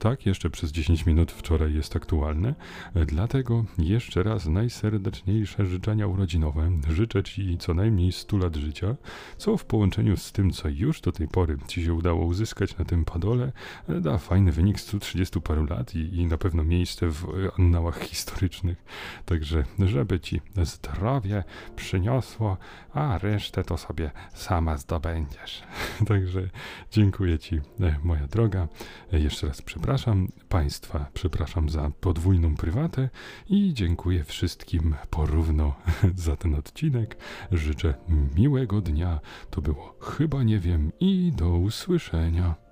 Tak, 0.00 0.26
jeszcze 0.26 0.50
przez 0.50 0.72
10 0.72 1.06
minut 1.06 1.32
wczoraj 1.32 1.74
jest 1.74 1.96
aktualne. 1.96 2.54
Dlatego 2.94 3.64
jeszcze 3.78 4.22
raz 4.22 4.46
najserdeczniejsze 4.46 5.66
życzenia 5.66 6.06
urodzinowe. 6.06 6.70
Życzę 6.88 7.22
Ci 7.22 7.58
co 7.58 7.74
najmniej 7.74 8.12
100 8.12 8.36
lat 8.38 8.56
życia, 8.56 8.96
co 9.36 9.56
w 9.56 9.64
połączeniu 9.64 10.16
z 10.16 10.32
tym, 10.32 10.50
co 10.50 10.68
już 10.68 11.00
do 11.00 11.12
tej 11.12 11.28
pory 11.28 11.56
Ci 11.66 11.84
się 11.84 11.94
udało 11.94 12.24
uzyskać 12.24 12.78
na 12.78 12.84
tym 12.84 13.04
padole, 13.04 13.52
da 13.88 14.18
fajny 14.18 14.52
wynik 14.52 14.80
130 14.80 15.40
paru 15.40 15.64
lat 15.64 15.94
i, 15.94 16.16
i 16.16 16.26
na 16.26 16.38
pewno 16.38 16.64
miejsce 16.64 17.08
w 17.08 17.26
annałach 17.58 18.00
historycznych. 18.00 18.84
Także, 19.24 19.64
żeby 19.78 20.20
Ci 20.20 20.40
zdrowie 20.62 21.44
przyniosło, 21.76 22.56
a 22.92 23.18
resztę 23.18 23.64
to 23.64 23.76
sobie 23.76 24.10
sama 24.34 24.76
zdobędziesz. 24.76 25.62
Także 26.08 26.48
dziękuję 26.90 27.38
Ci, 27.38 27.60
moja 28.02 28.26
droga. 28.26 28.68
Jeszcze 29.12 29.46
raz 29.46 29.62
przepraszam 29.62 29.89
Przepraszam 29.90 30.28
Państwa, 30.48 31.06
przepraszam 31.14 31.68
za 31.68 31.90
podwójną 32.00 32.56
prywatę 32.56 33.08
i 33.48 33.74
dziękuję 33.74 34.24
wszystkim 34.24 34.94
porówno 35.10 35.74
za 36.14 36.36
ten 36.36 36.54
odcinek. 36.54 37.16
Życzę 37.52 37.94
miłego 38.36 38.80
dnia. 38.80 39.20
To 39.50 39.62
było 39.62 39.96
chyba 40.00 40.42
nie 40.42 40.58
wiem 40.58 40.92
i 41.00 41.32
do 41.36 41.50
usłyszenia. 41.50 42.69